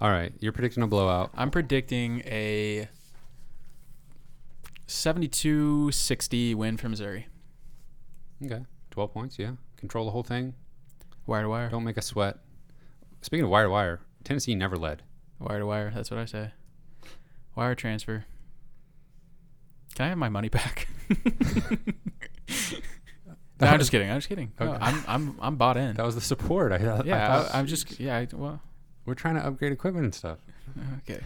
[0.00, 0.32] All right.
[0.40, 1.30] You're predicting a blowout.
[1.34, 2.88] I'm predicting a
[4.88, 7.26] 72-60 win for Missouri.
[8.44, 8.64] Okay.
[8.90, 9.38] 12 points.
[9.38, 9.52] Yeah.
[9.76, 10.54] Control the whole thing.
[11.26, 11.68] Wire to wire.
[11.70, 12.38] Don't make us sweat.
[13.20, 15.02] Speaking of wire to wire, Tennessee never led.
[15.38, 15.92] Wire to wire.
[15.94, 16.50] That's what I say.
[17.54, 18.24] Wire transfer.
[19.94, 20.88] Can I have my money back?
[23.60, 24.10] no, I'm just kidding.
[24.10, 24.52] I'm just kidding.
[24.58, 25.96] No, I'm I'm I'm bought in.
[25.96, 26.72] That was the support.
[26.72, 28.16] I, I yeah, thought- I, am just yeah.
[28.18, 28.60] I, well,
[29.04, 30.38] we're trying to upgrade equipment and stuff.
[30.98, 31.20] okay.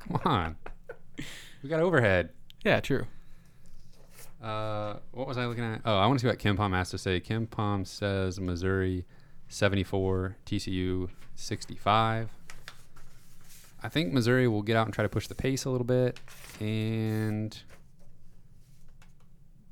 [0.00, 0.56] Come on.
[1.62, 2.30] we got overhead.
[2.64, 3.06] Yeah, true.
[4.42, 5.82] Uh, what was I looking at?
[5.84, 7.20] Oh, I want to see what KenPom has to say.
[7.20, 9.04] KenPom says Missouri
[9.48, 12.30] 74, TCU 65.
[13.84, 16.20] I think Missouri will get out and try to push the pace a little bit.
[16.60, 17.56] And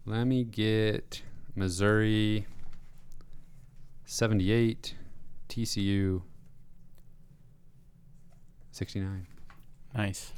[0.04, 1.22] let me get
[1.54, 2.46] Missouri
[4.04, 4.94] 78,
[5.48, 6.22] TCU
[8.72, 9.26] 69.
[9.94, 10.32] Nice.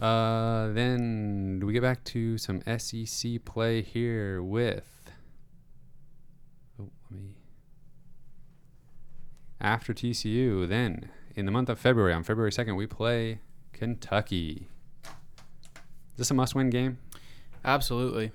[0.00, 5.10] Uh, then do we get back to some SEC play here with?
[6.80, 7.34] Oh, let me.
[9.60, 13.40] After TCU, then in the month of February, on February second, we play
[13.72, 14.68] Kentucky.
[15.04, 16.98] Is this a must-win game?
[17.64, 18.32] Absolutely.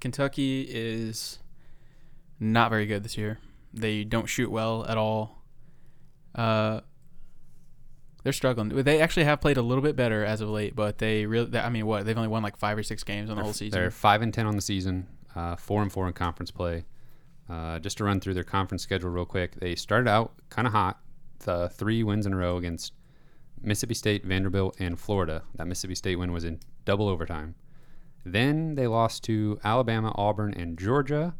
[0.00, 1.38] Kentucky is
[2.40, 3.38] not very good this year.
[3.72, 5.42] They don't shoot well at all.
[6.34, 6.80] Uh,
[8.22, 8.68] they're struggling.
[8.68, 11.56] They actually have played a little bit better as of late, but they really.
[11.58, 12.06] I mean, what?
[12.06, 13.80] They've only won like five or six games on the They're whole season.
[13.80, 16.84] They're five and ten on the season, uh, four and four in conference play.
[17.48, 20.72] Uh, just to run through their conference schedule real quick, they started out kind of
[20.72, 20.98] hot,
[21.40, 22.92] the three wins in a row against
[23.60, 25.42] Mississippi State, Vanderbilt, and Florida.
[25.54, 27.54] That Mississippi State win was in double overtime.
[28.24, 31.34] Then they lost to Alabama, Auburn, and Georgia.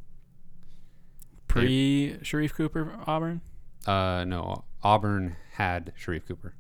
[1.49, 3.41] pre Sharife Cooper Auburn.
[3.87, 6.55] Uh, no, Auburn had Sharife Cooper.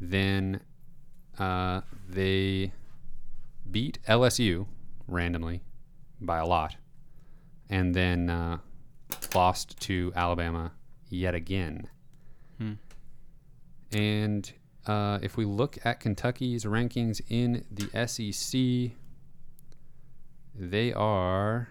[0.00, 0.60] Then
[1.38, 2.72] uh, they
[3.70, 4.66] beat LSU
[5.06, 5.62] randomly
[6.20, 6.76] by a lot,
[7.68, 8.58] and then uh,
[9.34, 10.72] lost to Alabama
[11.08, 11.88] yet again.
[12.58, 12.72] Hmm.
[13.92, 14.52] And
[14.86, 18.96] uh, if we look at Kentucky's rankings in the SEC,
[20.54, 21.68] they are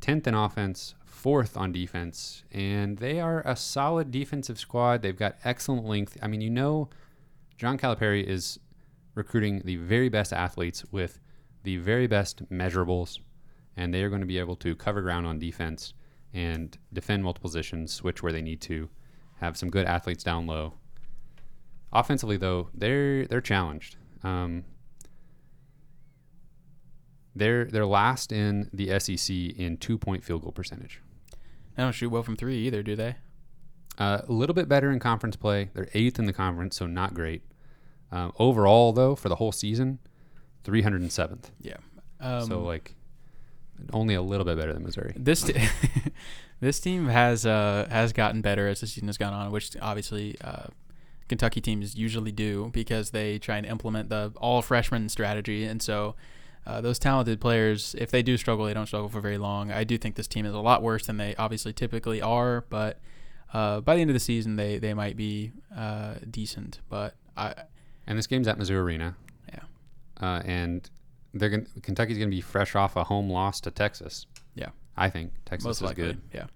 [0.00, 5.02] 10th in offense, fourth on defense, and they are a solid defensive squad.
[5.02, 6.16] They've got excellent length.
[6.22, 6.90] I mean, you know,
[7.56, 8.58] John Calipari is
[9.14, 11.18] recruiting the very best athletes with
[11.62, 13.18] the very best measurables,
[13.76, 15.94] and they are going to be able to cover ground on defense
[16.36, 18.90] and defend multiple positions, switch where they need to,
[19.40, 20.74] have some good athletes down low.
[21.92, 23.96] Offensively, though, they're they're challenged.
[24.22, 24.64] Um,
[27.34, 31.00] they're they're last in the SEC in two point field goal percentage.
[31.74, 33.16] They don't shoot well from three either, do they?
[33.98, 35.70] Uh, a little bit better in conference play.
[35.72, 37.42] They're eighth in the conference, so not great.
[38.12, 39.98] Um, overall, though, for the whole season,
[40.64, 41.50] 307th.
[41.60, 41.76] Yeah.
[42.20, 42.94] Um, so like,
[43.92, 45.12] only a little bit better than Missouri.
[45.16, 45.54] this t-
[46.60, 50.36] this team has uh, has gotten better as the season has gone on, which obviously
[50.42, 50.66] uh,
[51.28, 56.14] Kentucky teams usually do because they try and implement the all freshman strategy, and so.
[56.68, 59.70] Uh, those talented players, if they do struggle, they don't struggle for very long.
[59.70, 62.98] I do think this team is a lot worse than they obviously typically are, but
[63.52, 66.80] uh, by the end of the season, they, they might be uh, decent.
[66.88, 67.54] But I,
[68.06, 69.16] And this game's at Mizzou Arena.
[69.48, 69.60] Yeah.
[70.20, 70.90] Uh, and
[71.38, 74.26] they're going Kentucky's going to be fresh off a home loss to Texas.
[74.54, 74.68] Yeah.
[74.96, 76.20] I think Texas most is likely, good.
[76.32, 76.46] yeah.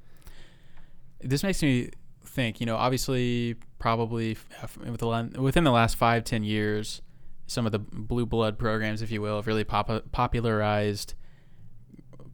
[1.20, 1.90] This makes me
[2.24, 2.60] think.
[2.60, 7.02] You know, obviously, probably f- with the, la- within the last five ten years,
[7.46, 11.14] some of the blue blood programs, if you will, have really pop- popularized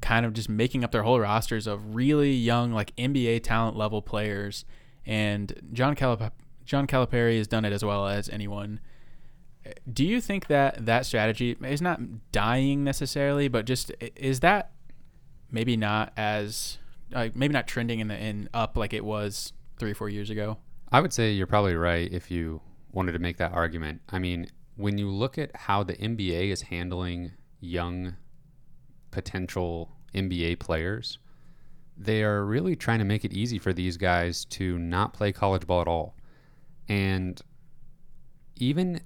[0.01, 4.03] kind of just making up their whole rosters of really young, like NBA talent level
[4.03, 4.65] players.
[5.05, 6.33] And John Calip-
[6.65, 8.79] John Calipari has done it as well as anyone.
[9.91, 12.01] Do you think that that strategy is not
[12.33, 14.73] dying necessarily, but just is that
[15.51, 16.79] maybe not as
[17.11, 20.31] like maybe not trending in the in up like it was three or four years
[20.31, 20.59] ago?
[20.91, 22.61] I would say you're probably right if you
[22.93, 24.01] wanted to make that argument.
[24.09, 28.17] I mean, when you look at how the NBA is handling young
[29.11, 31.19] potential NBA players,
[31.97, 35.67] they are really trying to make it easy for these guys to not play college
[35.67, 36.15] ball at all.
[36.89, 37.41] And
[38.57, 39.01] even,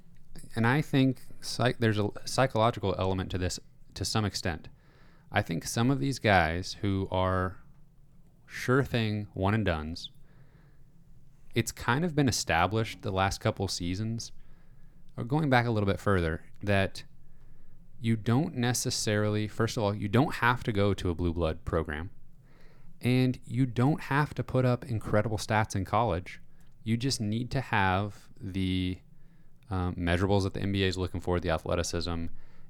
[0.57, 3.61] and I think psych, there's a psychological element to this
[3.95, 4.69] to some extent.
[5.33, 7.59] I think some of these guys who are
[8.47, 10.11] sure thing one and dones,
[11.55, 14.33] it's kind of been established the last couple seasons,
[15.17, 17.05] or going back a little bit further, that
[18.01, 21.65] you don't necessarily, first of all, you don't have to go to a blue blood
[21.65, 22.11] program.
[23.03, 26.41] And you don't have to put up incredible stats in college.
[26.83, 28.99] You just need to have the
[29.71, 32.27] um, measurables that the NBA is looking for, the athleticism,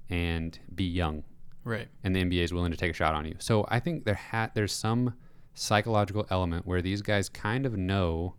[0.08, 1.24] and be young.
[1.64, 1.88] Right.
[2.04, 3.36] And the NBA is willing to take a shot on you.
[3.38, 5.14] So I think there ha- there's some
[5.54, 8.34] psychological element where these guys kind of know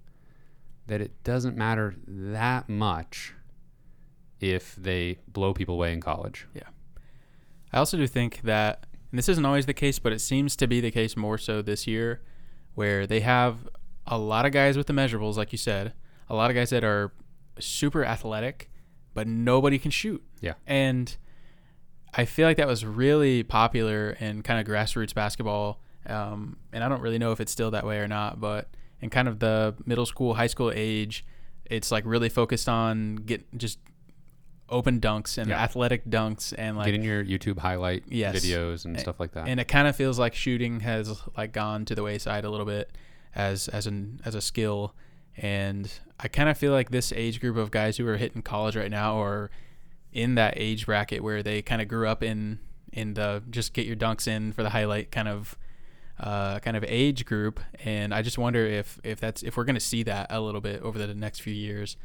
[0.88, 3.34] that it doesn't matter that much
[4.40, 6.48] if they blow people away in college.
[6.54, 6.64] Yeah.
[7.72, 10.68] I also do think that, and this isn't always the case, but it seems to
[10.68, 12.22] be the case more so this year,
[12.74, 13.68] where they have
[14.08, 15.94] a lot of guys with the measurables, like you said,
[16.30, 17.14] a lot of guys that are
[17.62, 18.70] super athletic,
[19.14, 20.24] but nobody can shoot.
[20.42, 20.54] Yeah.
[20.68, 21.16] And
[22.14, 25.80] I feel like that was really popular in kind of grassroots basketball.
[26.06, 28.70] Um, and I don't really know if it's still that way or not, but
[29.02, 31.26] in kind of the middle school, high school age,
[31.66, 33.80] it's like really focused on get just
[34.70, 35.62] open dunks and Yeah.
[35.62, 38.36] athletic dunks and like Getting your YouTube highlight Yes.
[38.38, 39.48] videos and A- stuff like that.
[39.48, 42.66] and it kind of feels like shooting has like gone to the wayside a little
[42.66, 42.98] bit
[43.36, 44.96] as as an as a skill
[45.38, 48.76] and i kind of feel like this age group of guys who are hitting college
[48.76, 49.50] right now are
[50.14, 52.60] in that age bracket where they kind of grew up in
[52.92, 55.58] in the just get your dunks in for the highlight kind of
[56.20, 59.74] uh, kind of age group and i just wonder if if that's if we're going
[59.76, 61.98] to see that a little bit over the next few years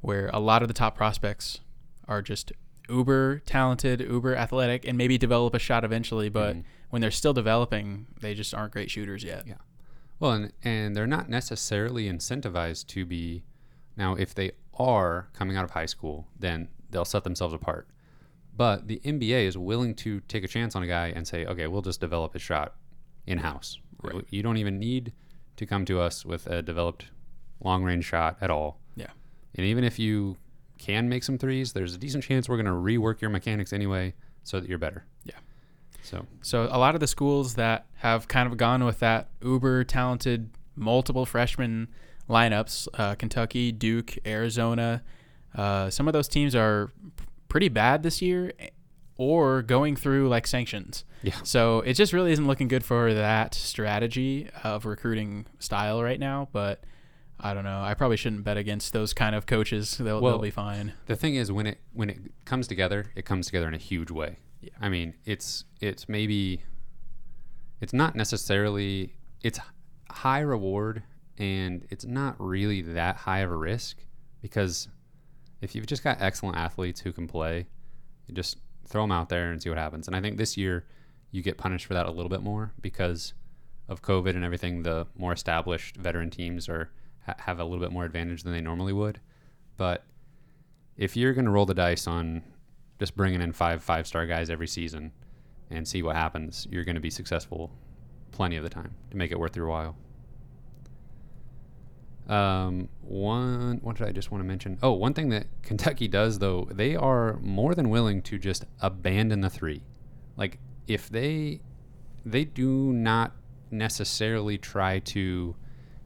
[0.00, 1.60] where a lot of the top prospects
[2.06, 2.52] are just
[2.88, 6.64] uber talented uber athletic and maybe develop a shot eventually but Mhm.
[6.90, 9.54] when they're still developing they just aren't great shooters yet Yeah.
[10.22, 13.42] Well, and, and they're not necessarily incentivized to be.
[13.96, 17.88] Now, if they are coming out of high school, then they'll set themselves apart.
[18.56, 21.66] But the NBA is willing to take a chance on a guy and say, okay,
[21.66, 22.76] we'll just develop his shot
[23.26, 23.80] in house.
[24.00, 24.24] Right.
[24.30, 25.12] You don't even need
[25.56, 27.06] to come to us with a developed
[27.60, 28.78] long range shot at all.
[28.94, 29.10] Yeah.
[29.56, 30.36] And even if you
[30.78, 34.14] can make some threes, there's a decent chance we're going to rework your mechanics anyway
[34.44, 35.04] so that you're better.
[36.02, 39.84] So So a lot of the schools that have kind of gone with that uber
[39.84, 41.88] talented multiple freshman
[42.28, 45.02] lineups, uh, Kentucky, Duke, Arizona,
[45.54, 46.90] uh, some of those teams are
[47.48, 48.68] pretty bad this year, eh,
[49.16, 51.04] or going through like sanctions.
[51.22, 56.18] yeah, So it just really isn't looking good for that strategy of recruiting style right
[56.18, 56.48] now.
[56.52, 56.82] But
[57.38, 57.82] I don't know.
[57.82, 59.96] I probably shouldn't bet against those kind of coaches.
[59.98, 60.94] They'll, Well, they'll be fine.
[61.06, 64.10] the thing is when it when it comes together, it comes together in a huge
[64.10, 64.38] way.
[64.62, 64.70] Yeah.
[64.80, 66.62] I mean, it's it's maybe
[67.80, 69.58] it's not necessarily it's
[70.08, 71.02] high reward
[71.36, 73.98] and it's not really that high of a risk
[74.40, 74.88] because
[75.60, 77.66] if you've just got excellent athletes who can play,
[78.26, 80.06] you just throw them out there and see what happens.
[80.06, 80.86] And I think this year
[81.32, 83.34] you get punished for that a little bit more because
[83.88, 84.82] of COVID and everything.
[84.82, 86.90] The more established veteran teams are
[87.26, 89.20] ha- have a little bit more advantage than they normally would.
[89.76, 90.04] But
[90.96, 92.42] if you're going to roll the dice on
[93.02, 95.10] just bringing in five five star guys every season
[95.70, 97.72] and see what happens, you're going to be successful
[98.30, 99.96] plenty of the time to make it worth your while.
[102.28, 104.78] Um, one, what did I just want to mention?
[104.84, 109.40] Oh, one thing that Kentucky does though, they are more than willing to just abandon
[109.40, 109.82] the three.
[110.36, 111.60] Like if they,
[112.24, 113.32] they do not
[113.72, 115.56] necessarily try to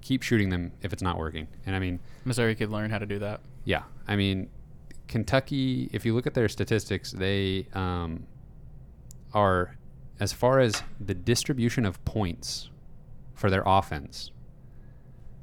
[0.00, 1.46] keep shooting them if it's not working.
[1.66, 3.42] And I mean, Missouri could learn how to do that.
[3.66, 4.48] yeah, I mean,
[5.08, 5.88] Kentucky.
[5.92, 8.26] If you look at their statistics, they um,
[9.32, 9.76] are
[10.18, 12.70] as far as the distribution of points
[13.34, 14.30] for their offense.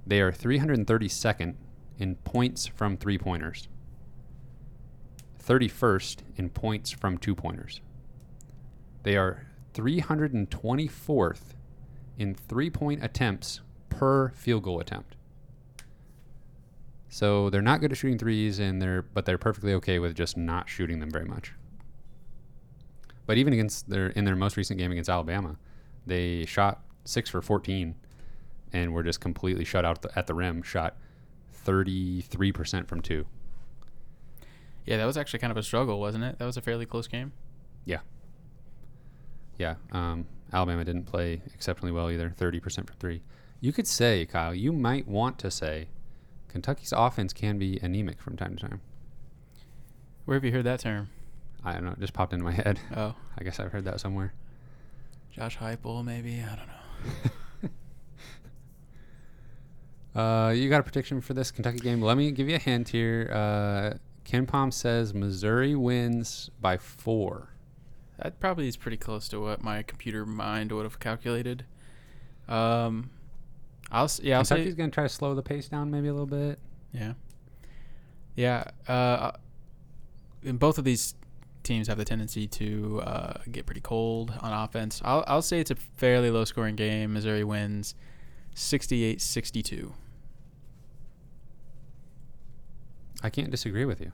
[0.06, 1.56] They are 332nd
[1.98, 3.68] in points from three pointers.
[5.42, 7.82] 31st in points from two pointers.
[9.04, 11.42] They are 324th
[12.18, 15.16] in three point attempts per field goal attempt.
[17.14, 20.36] So they're not good at shooting threes, and they're but they're perfectly okay with just
[20.36, 21.54] not shooting them very much.
[23.28, 25.58] But even against their in their most recent game against Alabama,
[26.08, 27.94] they shot six for 14,
[28.74, 30.64] and were just completely shut out the, at the rim.
[30.64, 30.98] Shot
[31.52, 33.28] 33 percent from two.
[34.84, 36.40] Yeah, that was actually kind of a struggle, wasn't it?
[36.40, 37.32] That was a fairly close game.
[37.86, 38.00] Yeah.
[39.60, 39.76] Yeah.
[39.92, 42.34] Um, Alabama didn't play exceptionally well either.
[42.36, 43.22] 30% from three.
[43.62, 45.90] You could say, Kyle, you might want to say
[46.54, 48.82] Kentucky's offense can be anemic from time to time.
[50.26, 51.10] Where have you heard that term?
[51.66, 51.92] I don't know.
[51.94, 52.80] It just popped into my head.
[52.96, 54.34] Oh, I guess I've heard that somewhere.
[55.32, 56.42] Josh Heupel, maybe.
[56.42, 57.70] I don't know.
[60.16, 62.00] Uh, you got a prediction for this Kentucky game?
[62.00, 63.32] Let me give you a hint here.
[63.34, 63.98] Uh,
[64.30, 67.50] KenPom says Missouri wins by four.
[68.20, 71.66] That probably is pretty close to what my computer mind would have calculated.
[72.48, 73.10] Um,
[73.92, 76.14] I'll yeah, I'll say Kentucky's going to try to slow the pace down maybe a
[76.14, 76.60] little bit.
[76.92, 77.14] Yeah.
[78.36, 78.64] Yeah.
[78.88, 79.32] Uh,
[80.44, 81.16] and both of these
[81.64, 85.02] teams have the tendency to uh, get pretty cold on offense.
[85.04, 87.14] I'll, I'll say it's a fairly low scoring game.
[87.14, 87.96] Missouri wins
[88.56, 89.94] 68 62.
[93.22, 94.12] I can't disagree with you.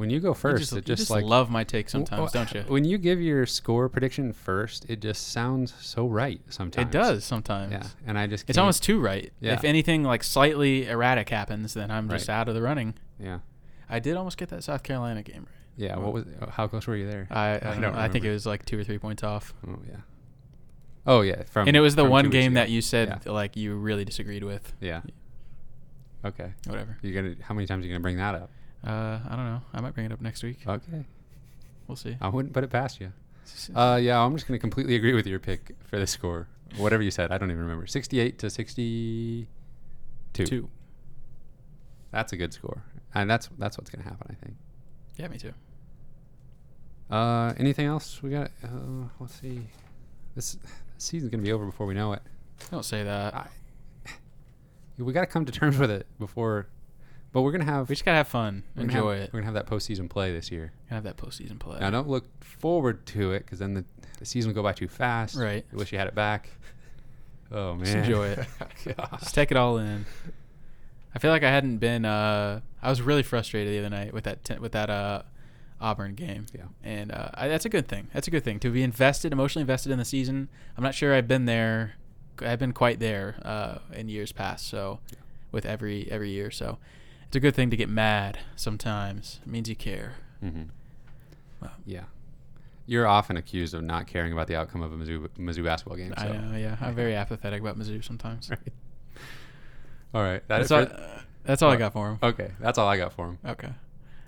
[0.00, 1.90] When you go You first, just, it you just, just like love my take uh,
[1.90, 2.72] sometimes, w- don't you?
[2.72, 6.86] When you give your score prediction first, it just sounds so right sometimes.
[6.88, 7.72] It does sometimes.
[7.72, 9.30] Yeah, and I just It's can't- almost too right.
[9.40, 9.52] Yeah.
[9.52, 12.34] If anything like slightly erratic happens, then I'm just Right.
[12.34, 12.94] out of the running.
[13.18, 13.40] yeah
[13.88, 15.54] I did almost get that South Carolina game right.
[15.76, 15.96] yeah.
[15.98, 17.26] What was uh, how close were you there?
[17.30, 17.92] I I, I don't know.
[17.94, 19.52] I think it was like two or three points off.
[19.68, 19.96] oh yeah.
[21.06, 21.42] Oh yeah.
[21.44, 22.60] From and it was the one game ago.
[22.60, 23.32] that you said Yeah.
[23.32, 24.72] like you really disagreed with.
[24.80, 25.02] Yeah.
[26.24, 26.52] Okay.
[26.66, 26.96] Whatever.
[27.02, 28.50] You gonna how many times are you gonna bring that up?
[28.86, 29.60] Uh, I don't know.
[29.74, 30.58] I might bring it up next week.
[30.66, 31.04] Okay.
[31.86, 32.16] We'll see.
[32.20, 33.12] I wouldn't put it past you.
[33.74, 36.48] Uh, yeah, I'm just gonna completely agree with your pick for the score.
[36.76, 37.86] Whatever you said, I don't even remember.
[37.86, 39.46] 68 to 62.
[40.32, 40.70] Two.
[42.12, 44.56] That's a good score, and that's that's what's gonna happen, I think.
[45.16, 45.52] Yeah, me too.
[47.10, 48.50] Uh, anything else we got?
[48.62, 49.62] Uh, let's see.
[50.36, 52.22] This, this season's gonna be over before we know it.
[52.70, 53.34] Don't say that.
[53.34, 53.48] I,
[54.98, 56.68] we got to come to terms with it before.
[57.32, 58.64] But we're gonna have we just gotta have fun.
[58.74, 59.32] we're gonna Enjoy have, it.
[59.32, 60.72] We're gonna have that postseason play this year.
[60.88, 61.78] Have that postseason play.
[61.78, 63.84] Now don't look forward to it because then the,
[64.18, 65.36] the season will go by too fast.
[65.36, 65.64] Right.
[65.72, 66.50] I wish you had it back.
[67.52, 67.84] Oh man.
[67.84, 68.46] Just enjoy it.
[69.18, 70.06] Just take it all in.
[71.14, 72.04] I feel like I hadn't been.
[72.04, 75.22] Uh, I was really frustrated the other night with that t- with that uh,
[75.80, 76.46] Auburn game.
[76.54, 76.66] Yeah.
[76.82, 78.08] And uh, I, that's a good thing.
[78.14, 80.48] That's a good thing to be invested, emotionally invested in the season.
[80.76, 81.94] I'm not sure I've been there.
[82.38, 84.68] I've been quite there uh, in years past.
[84.68, 85.00] So,
[85.50, 86.78] with every every year, so
[87.30, 89.38] it's a good thing to get mad sometimes.
[89.46, 90.14] It means you care.
[90.40, 90.62] hmm
[91.62, 91.70] Wow.
[91.86, 92.04] Yeah.
[92.86, 96.12] You're often accused of not caring about the outcome of a Mizzou, Mizzou basketball game.
[96.18, 96.24] So.
[96.24, 96.56] I know.
[96.56, 98.50] Yeah, I'm very apathetic about Mizzou sometimes.
[98.60, 98.72] Right.
[100.12, 100.42] All right.
[100.48, 100.80] That That's all.
[100.82, 102.18] uh, that's all I got for him.
[102.20, 102.50] okay.
[102.58, 103.38] That's all I got for him.
[103.46, 103.68] Okay.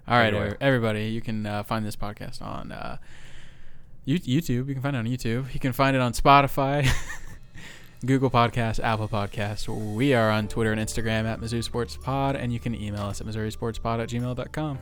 [0.06, 0.46] All right, Take it away.
[0.46, 2.98] every- everybody, you can uh, find this podcast on uh,
[4.06, 4.68] YouTube.
[4.68, 5.52] You can find it on YouTube.
[5.52, 6.88] You can find it on Spotify,
[8.04, 9.68] Google Podcasts, Apple Podcasts.
[9.94, 13.20] We are on Twitter and Instagram at Mizzou Sports Pod, and you can email us
[13.20, 14.78] at MissouriSportsPod at gmail.com.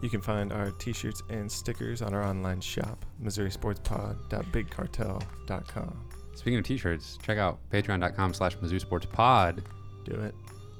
[0.00, 6.04] You can find our t-shirts and stickers on our online shop, MissouriSportsPod.BigCartel.com.
[6.34, 9.64] Speaking of t-shirts, check out patreon.com slash Mizzou Sports Pod.
[10.04, 10.36] Do it.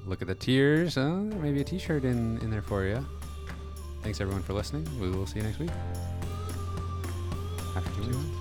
[0.07, 0.97] Look at the tiers.
[0.97, 3.05] Uh, maybe a t-shirt in, in there for you.
[4.03, 4.87] Thanks everyone for listening.
[5.01, 5.71] We will see you next week.
[7.77, 8.40] After two weeks.